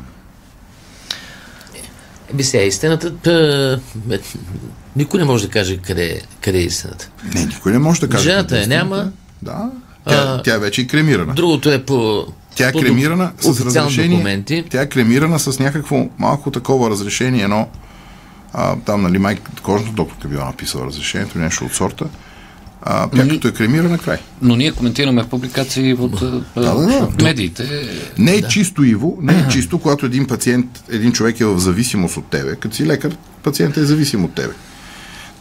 Еби 2.33 2.43
сега, 2.43 2.63
истината, 2.63 3.13
е, 4.11 4.19
никой 4.95 5.19
не 5.19 5.25
може 5.25 5.45
да 5.45 5.51
каже 5.51 5.77
къде, 5.77 6.21
къде 6.41 6.57
е 6.57 6.61
истината. 6.61 7.09
Не, 7.33 7.45
никой 7.45 7.71
не 7.71 7.79
може 7.79 8.01
да 8.01 8.09
каже. 8.09 8.23
Жената 8.23 8.47
къде 8.47 8.57
е 8.57 8.61
истината. 8.61 8.85
няма. 8.85 9.11
Да. 9.41 9.71
Тя, 10.07 10.15
А, 10.15 10.41
тя 10.43 10.55
е 10.55 10.59
вече 10.59 10.81
и 10.81 10.87
кремирана. 10.87 11.33
Другото 11.33 11.71
е 11.71 11.83
по... 11.83 12.25
Тя 12.55 12.67
е 12.67 12.71
кремирана 12.71 13.31
с 13.39 13.61
разрешение. 13.61 14.09
документи. 14.09 14.63
Тя 14.69 14.81
е 14.81 14.89
кремирана 14.89 15.39
с 15.39 15.59
някакво 15.59 16.09
малко 16.19 16.51
такова 16.51 16.89
разрешение, 16.89 17.43
едно 17.43 17.67
а, 18.53 18.75
там, 18.85 19.01
нали, 19.01 19.17
майка, 19.17 19.51
кожната 19.63 19.93
докторка 19.93 20.27
била 20.27 20.45
написала 20.45 20.85
разрешението, 20.85 21.39
нещо 21.39 21.65
от 21.65 21.73
сорта. 21.73 22.05
а, 22.81 23.07
тя 23.09 23.27
като 23.27 23.47
е 23.47 23.51
кремира 23.51 23.89
на 23.89 23.97
край. 23.97 24.17
Но 24.41 24.55
ние 24.55 24.71
коментираме 24.71 25.29
публикации 25.29 25.93
от 25.93 26.11
да, 26.19 26.43
да, 26.55 26.75
да. 26.75 27.23
медиите. 27.23 27.63
Не 28.17 28.31
е 28.31 28.41
чисто, 28.41 28.83
Иво, 28.83 29.17
не 29.21 29.33
е 29.33 29.47
чисто, 29.51 29.79
когато 29.79 30.05
един 30.05 30.27
пациент, 30.27 30.83
един 30.89 31.11
човек 31.11 31.39
е 31.39 31.45
в 31.45 31.59
зависимост 31.59 32.17
от 32.17 32.25
тебе. 32.25 32.55
Като 32.55 32.75
си 32.75 32.85
лекар, 32.85 33.17
пациентът 33.43 33.83
е 33.83 33.85
зависим 33.85 34.25
от 34.25 34.33
тебе. 34.33 34.53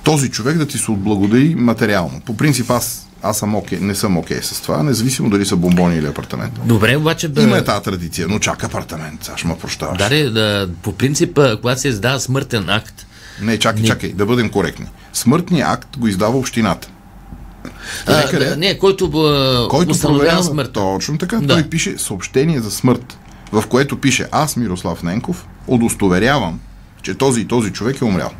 Този 0.03 0.31
човек 0.31 0.57
да 0.57 0.66
ти 0.66 0.79
се 0.79 0.90
отблагодари 0.90 1.55
материално. 1.55 2.20
По 2.20 2.37
принцип 2.37 2.70
аз, 2.70 3.09
аз 3.22 3.38
съм 3.38 3.54
окей, 3.54 3.78
не 3.80 3.94
съм 3.94 4.18
окей 4.18 4.42
с 4.42 4.61
това, 4.62 4.83
независимо 4.83 5.30
дали 5.30 5.46
са 5.46 5.56
бомбони 5.56 5.96
или 5.96 6.06
апартамент. 6.06 6.52
Добре, 6.64 6.96
обаче... 6.96 7.28
Бе... 7.28 7.42
Има 7.42 7.59
е 7.59 7.64
тази 7.64 7.83
традиция, 7.83 8.28
но 8.28 8.38
чак 8.38 8.64
апартамент, 8.64 9.30
ще 9.37 9.48
ме 9.48 9.59
прощаваш. 9.59 9.98
Да, 9.98 10.30
да, 10.30 10.68
по 10.83 10.92
принцип, 10.92 11.38
когато 11.61 11.80
се 11.80 11.88
издава 11.88 12.20
смъртен 12.20 12.68
акт, 12.68 13.06
Не, 13.42 13.59
чакай, 13.59 13.83
Не. 13.83 13.88
чакай, 13.88 14.12
да 14.12 14.26
бъдем 14.26 14.50
коректни. 14.50 14.87
Смъртният 15.12 15.68
акт 15.68 15.98
го 15.98 16.06
издава 16.06 16.38
общината. 16.38 16.88
а, 18.06 18.18
Лекаря, 18.18 18.44
да, 18.50 18.56
не, 18.56 18.78
който, 18.78 19.04
а, 19.04 19.68
който 19.68 19.90
установява 19.90 20.44
смърт. 20.44 20.72
Точно 20.72 21.18
така. 21.18 21.37
Да. 21.37 21.46
Той 21.54 21.62
пише 21.62 21.98
съобщение 21.98 22.61
за 22.61 22.70
смърт, 22.70 23.18
в 23.52 23.64
което 23.68 24.00
пише 24.00 24.28
аз, 24.33 24.56
Мирослав 24.56 25.02
Ненков, 25.02 25.46
удостоверявам, 25.66 26.61
че 27.02 27.14
този 27.14 27.40
и 27.40 27.44
този 27.48 27.72
човек 27.72 28.00
е 28.00 28.04
умрял. 28.04 28.30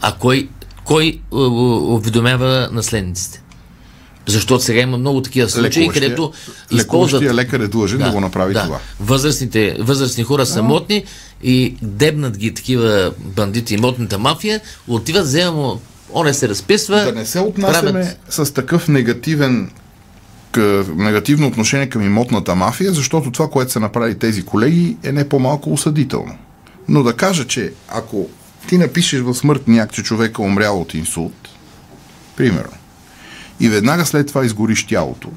А 0.00 0.12
кой, 0.18 0.48
кой 0.84 1.20
уведомява 1.32 2.68
наследниците? 2.72 3.41
Защото 4.26 4.64
сега 4.64 4.80
има 4.80 4.98
много 4.98 5.22
такива 5.22 5.48
случаи, 5.48 5.82
Лекуващия- 5.82 5.92
където 5.94 6.32
лекуващия 6.72 7.34
лекар 7.34 7.60
е 7.60 7.68
длъжен 7.68 7.98
да, 7.98 8.10
го 8.10 8.20
направи 8.20 8.54
това. 8.54 8.78
Възрастните, 9.00 9.76
възрастни 9.78 10.24
хора 10.24 10.46
самотни 10.46 11.04
и 11.42 11.74
дебнат 11.82 12.38
ги 12.38 12.54
такива 12.54 13.12
бандити, 13.18 13.74
имотната 13.74 14.18
мафия, 14.18 14.60
отиват, 14.88 15.24
взема 15.24 15.52
му, 15.52 15.80
оне 16.12 16.34
се 16.34 16.48
разписва. 16.48 16.96
Да 16.96 17.12
не 17.12 17.26
се 17.26 17.40
отнасяме 17.40 17.92
правят- 17.92 18.46
с 18.46 18.52
такъв 18.52 18.88
негативен 18.88 19.70
негативно 20.88 21.46
отношение 21.46 21.88
към 21.88 22.02
имотната 22.02 22.54
мафия, 22.54 22.92
защото 22.92 23.30
това, 23.30 23.50
което 23.50 23.72
са 23.72 23.80
направили 23.80 24.18
тези 24.18 24.42
колеги, 24.42 24.96
е 25.02 25.12
не 25.12 25.28
по-малко 25.28 25.72
осъдително. 25.72 26.38
Но 26.88 27.02
да 27.02 27.12
кажа, 27.12 27.46
че 27.46 27.72
ако 27.88 28.28
ти 28.68 28.78
напишеш 28.78 29.20
в 29.20 29.34
смъртния 29.34 29.84
акт, 29.84 29.94
че 29.94 30.02
човек 30.02 30.38
е 30.38 30.42
умрял 30.42 30.80
от 30.80 30.94
инсулт, 30.94 31.34
примерно, 32.36 32.72
и 33.62 33.68
веднага 33.68 34.06
след 34.06 34.26
това 34.26 34.44
изгориш 34.44 34.86
тялото, 34.86 35.28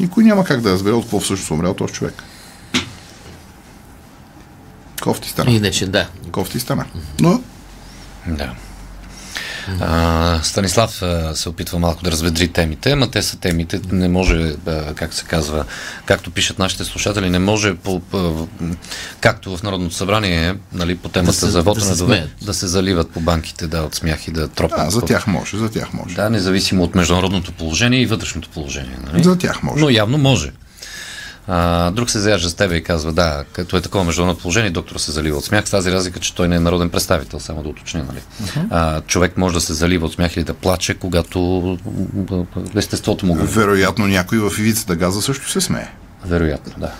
никой 0.00 0.24
няма 0.24 0.44
как 0.44 0.60
да 0.60 0.72
разбере 0.72 0.94
от 0.94 1.02
какво 1.02 1.20
всъщност 1.20 1.50
е 1.50 1.54
умрял 1.54 1.74
този 1.74 1.92
човек. 1.92 2.22
Кофти 5.02 5.28
стана. 5.28 5.50
Иначе, 5.50 5.86
да. 5.86 6.08
Кофти 6.32 6.60
стана. 6.60 6.84
Но 7.20 7.42
Да. 8.26 8.54
А, 9.80 10.40
Станислав 10.42 11.02
а, 11.02 11.34
се 11.34 11.48
опитва 11.48 11.78
малко 11.78 12.02
да 12.04 12.10
разведри 12.10 12.48
темите, 12.48 12.90
ама 12.90 13.10
те 13.10 13.22
са 13.22 13.38
темите, 13.38 13.80
не 13.92 14.08
може, 14.08 14.54
а, 14.66 14.94
как 14.94 15.14
се 15.14 15.24
казва, 15.24 15.64
както 16.06 16.30
пишат 16.30 16.58
нашите 16.58 16.84
слушатели, 16.84 17.30
не 17.30 17.38
може, 17.38 17.74
по, 17.74 18.00
по, 18.00 18.48
както 19.20 19.56
в 19.56 19.62
Народното 19.62 19.94
събрание, 19.94 20.54
нали, 20.72 20.96
по 20.96 21.08
темата 21.08 21.32
Да 21.32 21.38
се- 21.38 21.46
за 21.46 21.62
вота 21.62 21.80
да 21.80 21.86
се 21.86 22.26
да 22.42 22.54
се 22.54 22.66
заливат 22.66 23.10
по 23.10 23.20
банките, 23.20 23.66
да, 23.66 23.82
от 23.82 23.94
смях 23.94 24.28
и 24.28 24.30
да 24.30 24.48
тропат. 24.48 24.78
а, 24.78 24.90
за 24.90 25.00
тях 25.02 25.26
може, 25.26 25.56
за 25.56 25.68
тях 25.70 25.92
може. 25.92 26.14
Да, 26.14 26.30
независимо 26.30 26.84
от 26.84 26.94
международното 26.94 27.52
положение 27.52 28.00
и 28.00 28.06
вътрешното 28.06 28.48
положение. 28.48 28.96
Нали? 29.06 29.22
За 29.22 29.38
тях 29.38 29.62
може. 29.62 29.80
Но 29.80 29.90
явно 29.90 30.18
може. 30.18 30.52
А, 31.50 31.90
друг 31.90 32.10
се 32.10 32.18
заяжда 32.18 32.48
с 32.48 32.54
тебе 32.54 32.76
и 32.76 32.82
казва, 32.82 33.12
да, 33.12 33.44
като 33.52 33.76
е 33.76 33.80
такова 33.80 34.04
международно 34.04 34.40
положение, 34.40 34.70
доктор 34.70 34.96
се 34.96 35.12
залива 35.12 35.38
от 35.38 35.44
смях, 35.44 35.68
с 35.68 35.70
тази 35.70 35.92
разлика, 35.92 36.20
че 36.20 36.34
той 36.34 36.48
не 36.48 36.56
е 36.56 36.60
народен 36.60 36.90
представител, 36.90 37.40
само 37.40 37.62
да 37.62 37.68
уточня, 37.68 38.04
нали? 38.08 38.20
А, 38.70 39.00
човек 39.00 39.36
може 39.36 39.54
да 39.54 39.60
се 39.60 39.74
залива 39.74 40.06
от 40.06 40.12
смях 40.12 40.36
или 40.36 40.44
да 40.44 40.54
плаче, 40.54 40.94
когато 40.94 41.78
естеството 42.76 43.26
му 43.26 43.34
го... 43.34 43.44
Вероятно 43.44 44.06
някой 44.06 44.38
в 44.38 44.58
ивицата 44.58 44.96
газа 44.96 45.22
също 45.22 45.50
се 45.50 45.60
смее. 45.60 45.88
Вероятно, 46.24 46.72
да. 46.78 46.92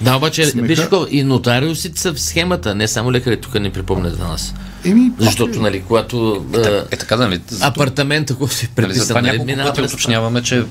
Да, 0.00 0.16
обаче, 0.16 0.46
Смеха- 0.46 0.66
виж 0.66 0.80
какво, 0.80 1.06
и 1.10 1.22
нотариусите 1.22 2.00
са 2.00 2.12
в 2.12 2.20
схемата, 2.20 2.74
не 2.74 2.88
само 2.88 3.12
лекари, 3.12 3.40
тук 3.40 3.54
не 3.54 3.72
припомнят 3.72 4.16
за 4.16 4.24
нас. 4.24 4.54
Еми, 4.84 5.10
Защото, 5.18 5.60
нали, 5.60 5.82
когато 5.88 6.46
а, 6.54 6.84
Е 6.90 6.96
така, 6.96 7.16
нали? 7.16 7.40
За, 7.48 7.66
апартамента, 7.66 8.32
ако 8.32 8.48
си 8.48 8.68
нали, 8.78 8.94
затова 8.94 9.20
нали, 9.20 9.30
няколко 9.30 9.46
минава 9.46 9.70
пъти 9.70 9.80
уточняваме, 9.82 10.42
че 10.42 10.64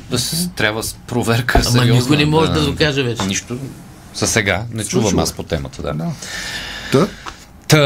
трябва 0.55 0.83
с 0.83 0.95
проверка 1.07 1.61
Ама 1.65 1.71
сериозна, 1.71 2.01
никой 2.01 2.17
не 2.17 2.25
може 2.25 2.51
да 2.51 2.61
докаже 2.65 3.03
вече. 3.03 3.23
Нищо. 3.23 3.57
За 4.15 4.27
сега 4.27 4.63
не 4.73 4.83
чувам 4.83 5.19
аз 5.19 5.33
по 5.33 5.43
темата, 5.43 5.81
да. 5.81 5.93
Да. 5.93 6.11
Та, 6.91 7.07
Та, 7.67 7.77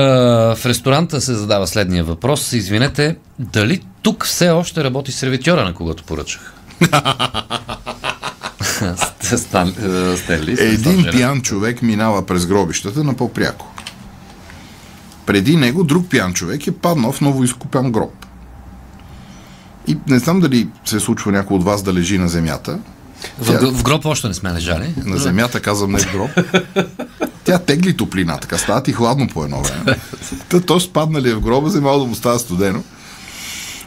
в 0.55 0.65
ресторанта 0.65 1.21
се 1.21 1.33
задава 1.33 1.67
следния 1.67 2.03
въпрос. 2.03 2.53
Извинете, 2.53 3.15
дали 3.39 3.81
тук 4.01 4.25
все 4.25 4.49
още 4.49 4.83
работи 4.83 5.11
сервитьора, 5.11 5.63
на 5.63 5.73
когото 5.73 6.03
поръчах? 6.03 6.53
Стан, 9.37 9.69
е, 9.69 10.17
Стенли, 10.17 10.55
един 10.59 11.05
пиян 11.11 11.41
човек 11.41 11.81
минава 11.81 12.25
през 12.25 12.45
гробищата 12.45 13.03
на 13.03 13.13
по-пряко. 13.13 13.67
Преди 15.25 15.57
него 15.57 15.83
друг 15.83 16.09
пиян 16.09 16.33
човек 16.33 16.67
е 16.67 16.71
паднал 16.71 17.11
в 17.11 17.21
ново 17.21 17.43
изкупен 17.43 17.91
гроб. 17.91 18.25
И 19.87 19.97
не 20.07 20.19
знам 20.19 20.39
дали 20.39 20.67
се 20.85 20.99
случва 20.99 21.31
някой 21.31 21.57
от 21.57 21.63
вас 21.63 21.83
да 21.83 21.93
лежи 21.93 22.17
на 22.17 22.27
земята. 22.27 22.79
В, 23.39 23.71
в 23.71 23.83
гроб 23.83 24.05
още 24.05 24.27
не 24.27 24.33
сме 24.33 24.53
лежали. 24.53 24.93
На 25.05 25.17
земята, 25.17 25.59
казвам 25.59 25.91
не 25.91 25.99
в 25.99 26.11
гроб. 26.11 26.29
Тя 27.43 27.59
тегли 27.59 27.97
топлина, 27.97 28.37
така 28.37 28.57
става 28.57 28.83
ти 28.83 28.93
хладно 28.93 29.27
по 29.27 29.43
едно 29.43 29.61
време. 29.61 29.99
Та 30.49 30.61
то 30.61 30.79
спаднали 30.79 31.33
в 31.33 31.41
гроба, 31.41 31.67
вземало 31.67 31.99
да 31.99 32.05
му 32.05 32.15
става 32.15 32.39
студено. 32.39 32.83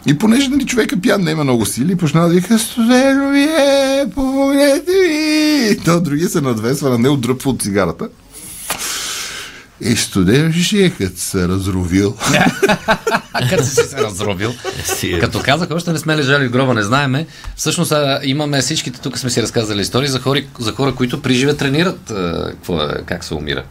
И 0.06 0.18
понеже 0.18 0.48
нали, 0.48 0.66
човека 0.66 1.00
пиян 1.00 1.22
не 1.22 1.30
има 1.30 1.44
много 1.44 1.66
сили, 1.66 1.96
почна 1.96 2.20
да 2.20 2.28
вика, 2.28 2.58
студено 2.58 3.30
ми 3.30 3.42
е, 3.42 3.87
помогнете 4.14 4.92
ми. 4.92 5.76
То 5.84 6.00
другия 6.00 6.28
се 6.28 6.40
надвесва 6.40 6.90
на 6.90 6.98
него, 6.98 7.16
дръпва 7.16 7.50
от 7.50 7.62
цигарата. 7.62 8.08
И 9.80 9.96
е, 10.84 10.90
като 10.90 11.20
се 11.20 11.48
разровил. 11.48 12.14
Като 13.50 13.64
си 13.64 13.74
се 13.74 13.96
разробил. 13.96 14.52
Си, 14.84 15.18
Като 15.20 15.40
казах, 15.44 15.68
още 15.70 15.92
не 15.92 15.98
сме 15.98 16.16
лежали 16.16 16.48
в 16.48 16.50
гроба, 16.50 16.74
не 16.74 16.82
знаеме. 16.82 17.26
Всъщност 17.56 17.92
а, 17.92 18.20
имаме 18.22 18.60
всичките, 18.60 19.00
тук 19.00 19.18
сме 19.18 19.30
си 19.30 19.42
разказали 19.42 19.80
истории 19.80 20.08
за 20.08 20.20
хора, 20.20 20.42
за 20.58 20.72
хора 20.72 20.94
които 20.94 21.22
при 21.22 21.34
живе 21.34 21.54
тренират 21.54 22.10
а, 22.10 22.46
какво 22.50 22.82
е, 22.82 23.02
как 23.06 23.24
се 23.24 23.34
умира. 23.34 23.64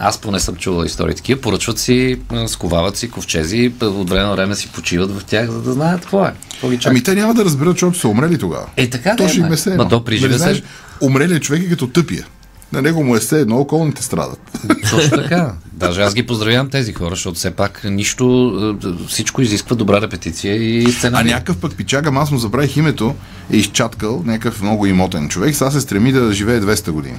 Аз 0.00 0.18
поне 0.18 0.40
съм 0.40 0.56
чувал 0.56 0.84
истории 0.84 1.14
такива. 1.14 1.40
Поръчват 1.40 1.78
си, 1.78 2.16
а, 2.32 2.48
сковават 2.48 2.96
си 2.96 3.10
ковчези, 3.10 3.72
от 3.80 4.10
време 4.10 4.26
на 4.26 4.32
време 4.32 4.54
си 4.54 4.68
почиват 4.68 5.20
в 5.20 5.24
тях, 5.24 5.50
за 5.50 5.62
да 5.62 5.72
знаят 5.72 6.00
какво 6.00 6.24
е. 6.24 6.32
Какво 6.52 6.70
ги 6.70 6.78
чака. 6.78 6.90
Ами 6.90 7.02
те 7.02 7.14
няма 7.14 7.34
да 7.34 7.44
разберат, 7.44 7.72
защото 7.72 7.98
са 7.98 8.08
умрели 8.08 8.38
тогава. 8.38 8.66
Е, 8.76 8.90
така 8.90 9.16
То 9.16 9.22
да 9.22 9.28
е, 9.28 9.32
ще 9.32 9.40
им 9.40 9.52
е 9.52 9.56
все 9.56 9.76
Ма 9.76 9.88
то 9.88 10.04
при 10.04 10.14
Нали 10.14 10.20
живе 10.20 10.38
знаеш, 10.38 10.56
се... 10.56 10.62
Умрелият 11.00 11.42
човек 11.42 11.62
е 11.62 11.68
като 11.68 11.86
тъпия. 11.86 12.26
На 12.72 12.82
него 12.82 13.04
му 13.04 13.16
е 13.16 13.20
все 13.20 13.40
едно, 13.40 13.56
околните 13.56 14.02
страдат. 14.02 14.58
Точно 14.90 15.22
така. 15.22 15.52
Даже 15.72 16.02
аз 16.02 16.14
ги 16.14 16.26
поздравявам 16.26 16.70
тези 16.70 16.92
хора, 16.92 17.10
защото 17.10 17.34
все 17.34 17.50
пак 17.50 17.80
нищо, 17.84 18.48
а, 18.84 19.06
всичко 19.08 19.42
изисква 19.42 19.76
добра 19.76 20.00
репетиция 20.00 20.56
и 20.56 20.84
А 20.84 20.92
сценарий. 20.92 21.32
някакъв 21.32 21.56
пък 21.56 21.76
пичага, 21.76 22.12
аз 22.14 22.30
му 22.30 22.38
забравих 22.38 22.76
името, 22.76 23.14
е 23.52 23.56
изчаткал 23.56 24.22
някакъв 24.26 24.62
много 24.62 24.86
имотен 24.86 25.28
човек, 25.28 25.54
сега 25.54 25.70
се 25.70 25.80
стреми 25.80 26.12
да 26.12 26.32
живее 26.32 26.60
200 26.60 26.90
години. 26.90 27.18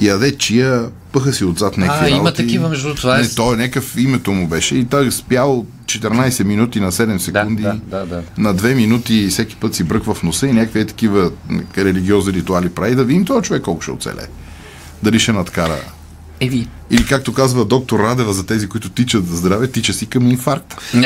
Яде 0.00 0.36
чия, 0.36 0.82
пъха 1.12 1.32
си 1.32 1.44
отзад 1.44 1.76
някакви 1.76 2.04
А, 2.04 2.08
има 2.08 2.18
работи. 2.18 2.36
такива, 2.36 2.68
между 2.68 2.94
това 2.94 3.18
е- 3.18 3.22
Не, 3.22 3.28
той 3.28 3.54
е 3.54 3.58
някакъв 3.58 3.96
името 3.96 4.32
му 4.32 4.46
беше 4.46 4.76
и 4.76 4.84
той 4.84 5.06
е 5.06 5.10
спял 5.10 5.66
14 5.86 6.44
минути 6.44 6.80
на 6.80 6.92
7 6.92 7.18
секунди. 7.18 7.62
да, 7.62 7.72
да, 7.86 8.06
да. 8.06 8.22
На 8.38 8.54
2 8.54 8.74
минути 8.74 9.28
всеки 9.28 9.56
път 9.56 9.74
си 9.74 9.84
бръква 9.84 10.14
в 10.14 10.22
носа 10.22 10.46
и 10.46 10.52
някакви 10.52 10.86
такива 10.86 11.30
религиозни 11.78 12.32
ритуали 12.32 12.68
прави. 12.68 12.94
Да 12.94 13.04
видим 13.04 13.24
този 13.24 13.42
човек 13.42 13.62
колко 13.62 13.82
ще 13.82 13.90
оцеле. 13.90 14.26
Дали 15.02 15.18
ще 15.18 15.32
надкара. 15.32 15.76
Еви. 16.40 16.68
Или 16.90 17.06
както 17.06 17.32
казва 17.32 17.64
доктор 17.64 17.98
Радева 17.98 18.32
за 18.32 18.46
тези, 18.46 18.68
които 18.68 18.90
тичат 18.90 19.26
за 19.26 19.36
здраве, 19.36 19.68
тича 19.68 19.92
си 19.92 20.06
към 20.06 20.26
инфаркт. 20.26 20.74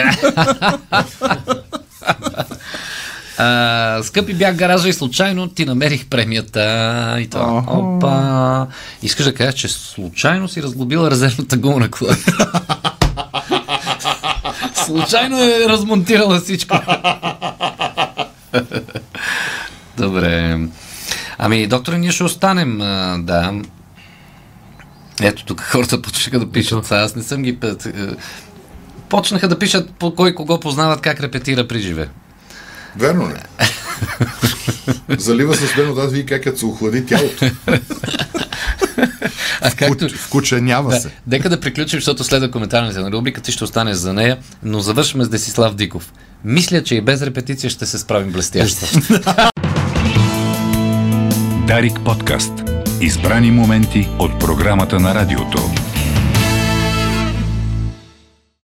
А, 3.39 4.01
скъпи 4.03 4.35
бях 4.35 4.57
гаража 4.57 4.89
и 4.89 4.93
случайно 4.93 5.49
ти 5.49 5.65
намерих 5.65 6.07
премията. 6.07 7.17
И 7.21 7.27
това. 7.31 7.63
Аха. 7.67 7.79
Опа. 7.79 8.67
Искаш 9.03 9.25
да 9.25 9.35
кажеш, 9.35 9.55
че 9.55 9.69
случайно 9.69 10.49
си 10.49 10.63
разглобила 10.63 11.11
резервната 11.11 11.57
гума 11.57 11.79
на 11.81 11.91
колата. 11.91 12.63
случайно 14.87 15.43
е 15.43 15.69
размонтирала 15.69 16.41
всичко. 16.41 16.79
Добре. 19.97 20.59
Ами, 21.39 21.67
доктори, 21.67 21.99
ние 21.99 22.13
ще 22.13 22.25
останем. 22.25 22.79
Да. 23.25 23.53
Ето 25.23 25.45
тук 25.45 25.61
хората 25.61 26.03
почнаха 26.03 26.39
да 26.39 26.51
пишат. 26.53 26.93
Аз 26.93 27.17
не 27.17 27.23
съм 27.23 27.43
ги... 27.43 27.59
е, 27.63 27.91
Почнаха 29.09 29.49
да 29.49 29.59
пишат 29.59 29.91
по 29.91 30.15
кой 30.15 30.35
кого 30.35 30.61
познават 30.61 31.01
как 31.01 31.21
репетира 31.21 31.69
при 31.69 31.79
живе. 31.81 32.09
Верно 32.97 33.29
ли? 33.29 33.69
Залива 35.11 35.55
се 35.55 35.67
студено, 35.67 35.95
да 35.95 36.07
види 36.07 36.27
как 36.27 36.43
като 36.43 36.59
се 36.59 36.67
охлади 36.67 37.07
тялото. 37.07 37.51
А 39.61 39.71
както... 39.71 40.05
Вкуч- 40.05 40.17
Вкученява 40.17 40.91
Да, 40.91 41.01
се. 41.01 41.11
нека 41.27 41.49
да 41.49 41.61
приключим, 41.61 41.97
защото 41.97 42.25
следва 42.25 42.51
коментарната 42.51 43.01
на 43.01 43.13
рубрика, 43.13 43.41
ти 43.41 43.53
ще 43.53 43.65
останеш 43.65 43.97
за 43.97 44.13
нея, 44.13 44.39
но 44.63 44.81
завършваме 44.81 45.25
с 45.25 45.29
Десислав 45.29 45.75
Диков. 45.75 46.13
Мисля, 46.45 46.83
че 46.83 46.95
и 46.95 47.01
без 47.01 47.23
репетиция 47.23 47.71
ще 47.71 47.87
се 47.87 47.99
справим 47.99 48.33
блестящо. 48.33 48.87
Дарик 51.67 52.01
подкаст. 52.05 52.53
Избрани 53.01 53.51
моменти 53.51 54.09
от 54.19 54.41
програмата 54.41 55.01
на 55.01 55.15
радиото. 55.15 55.71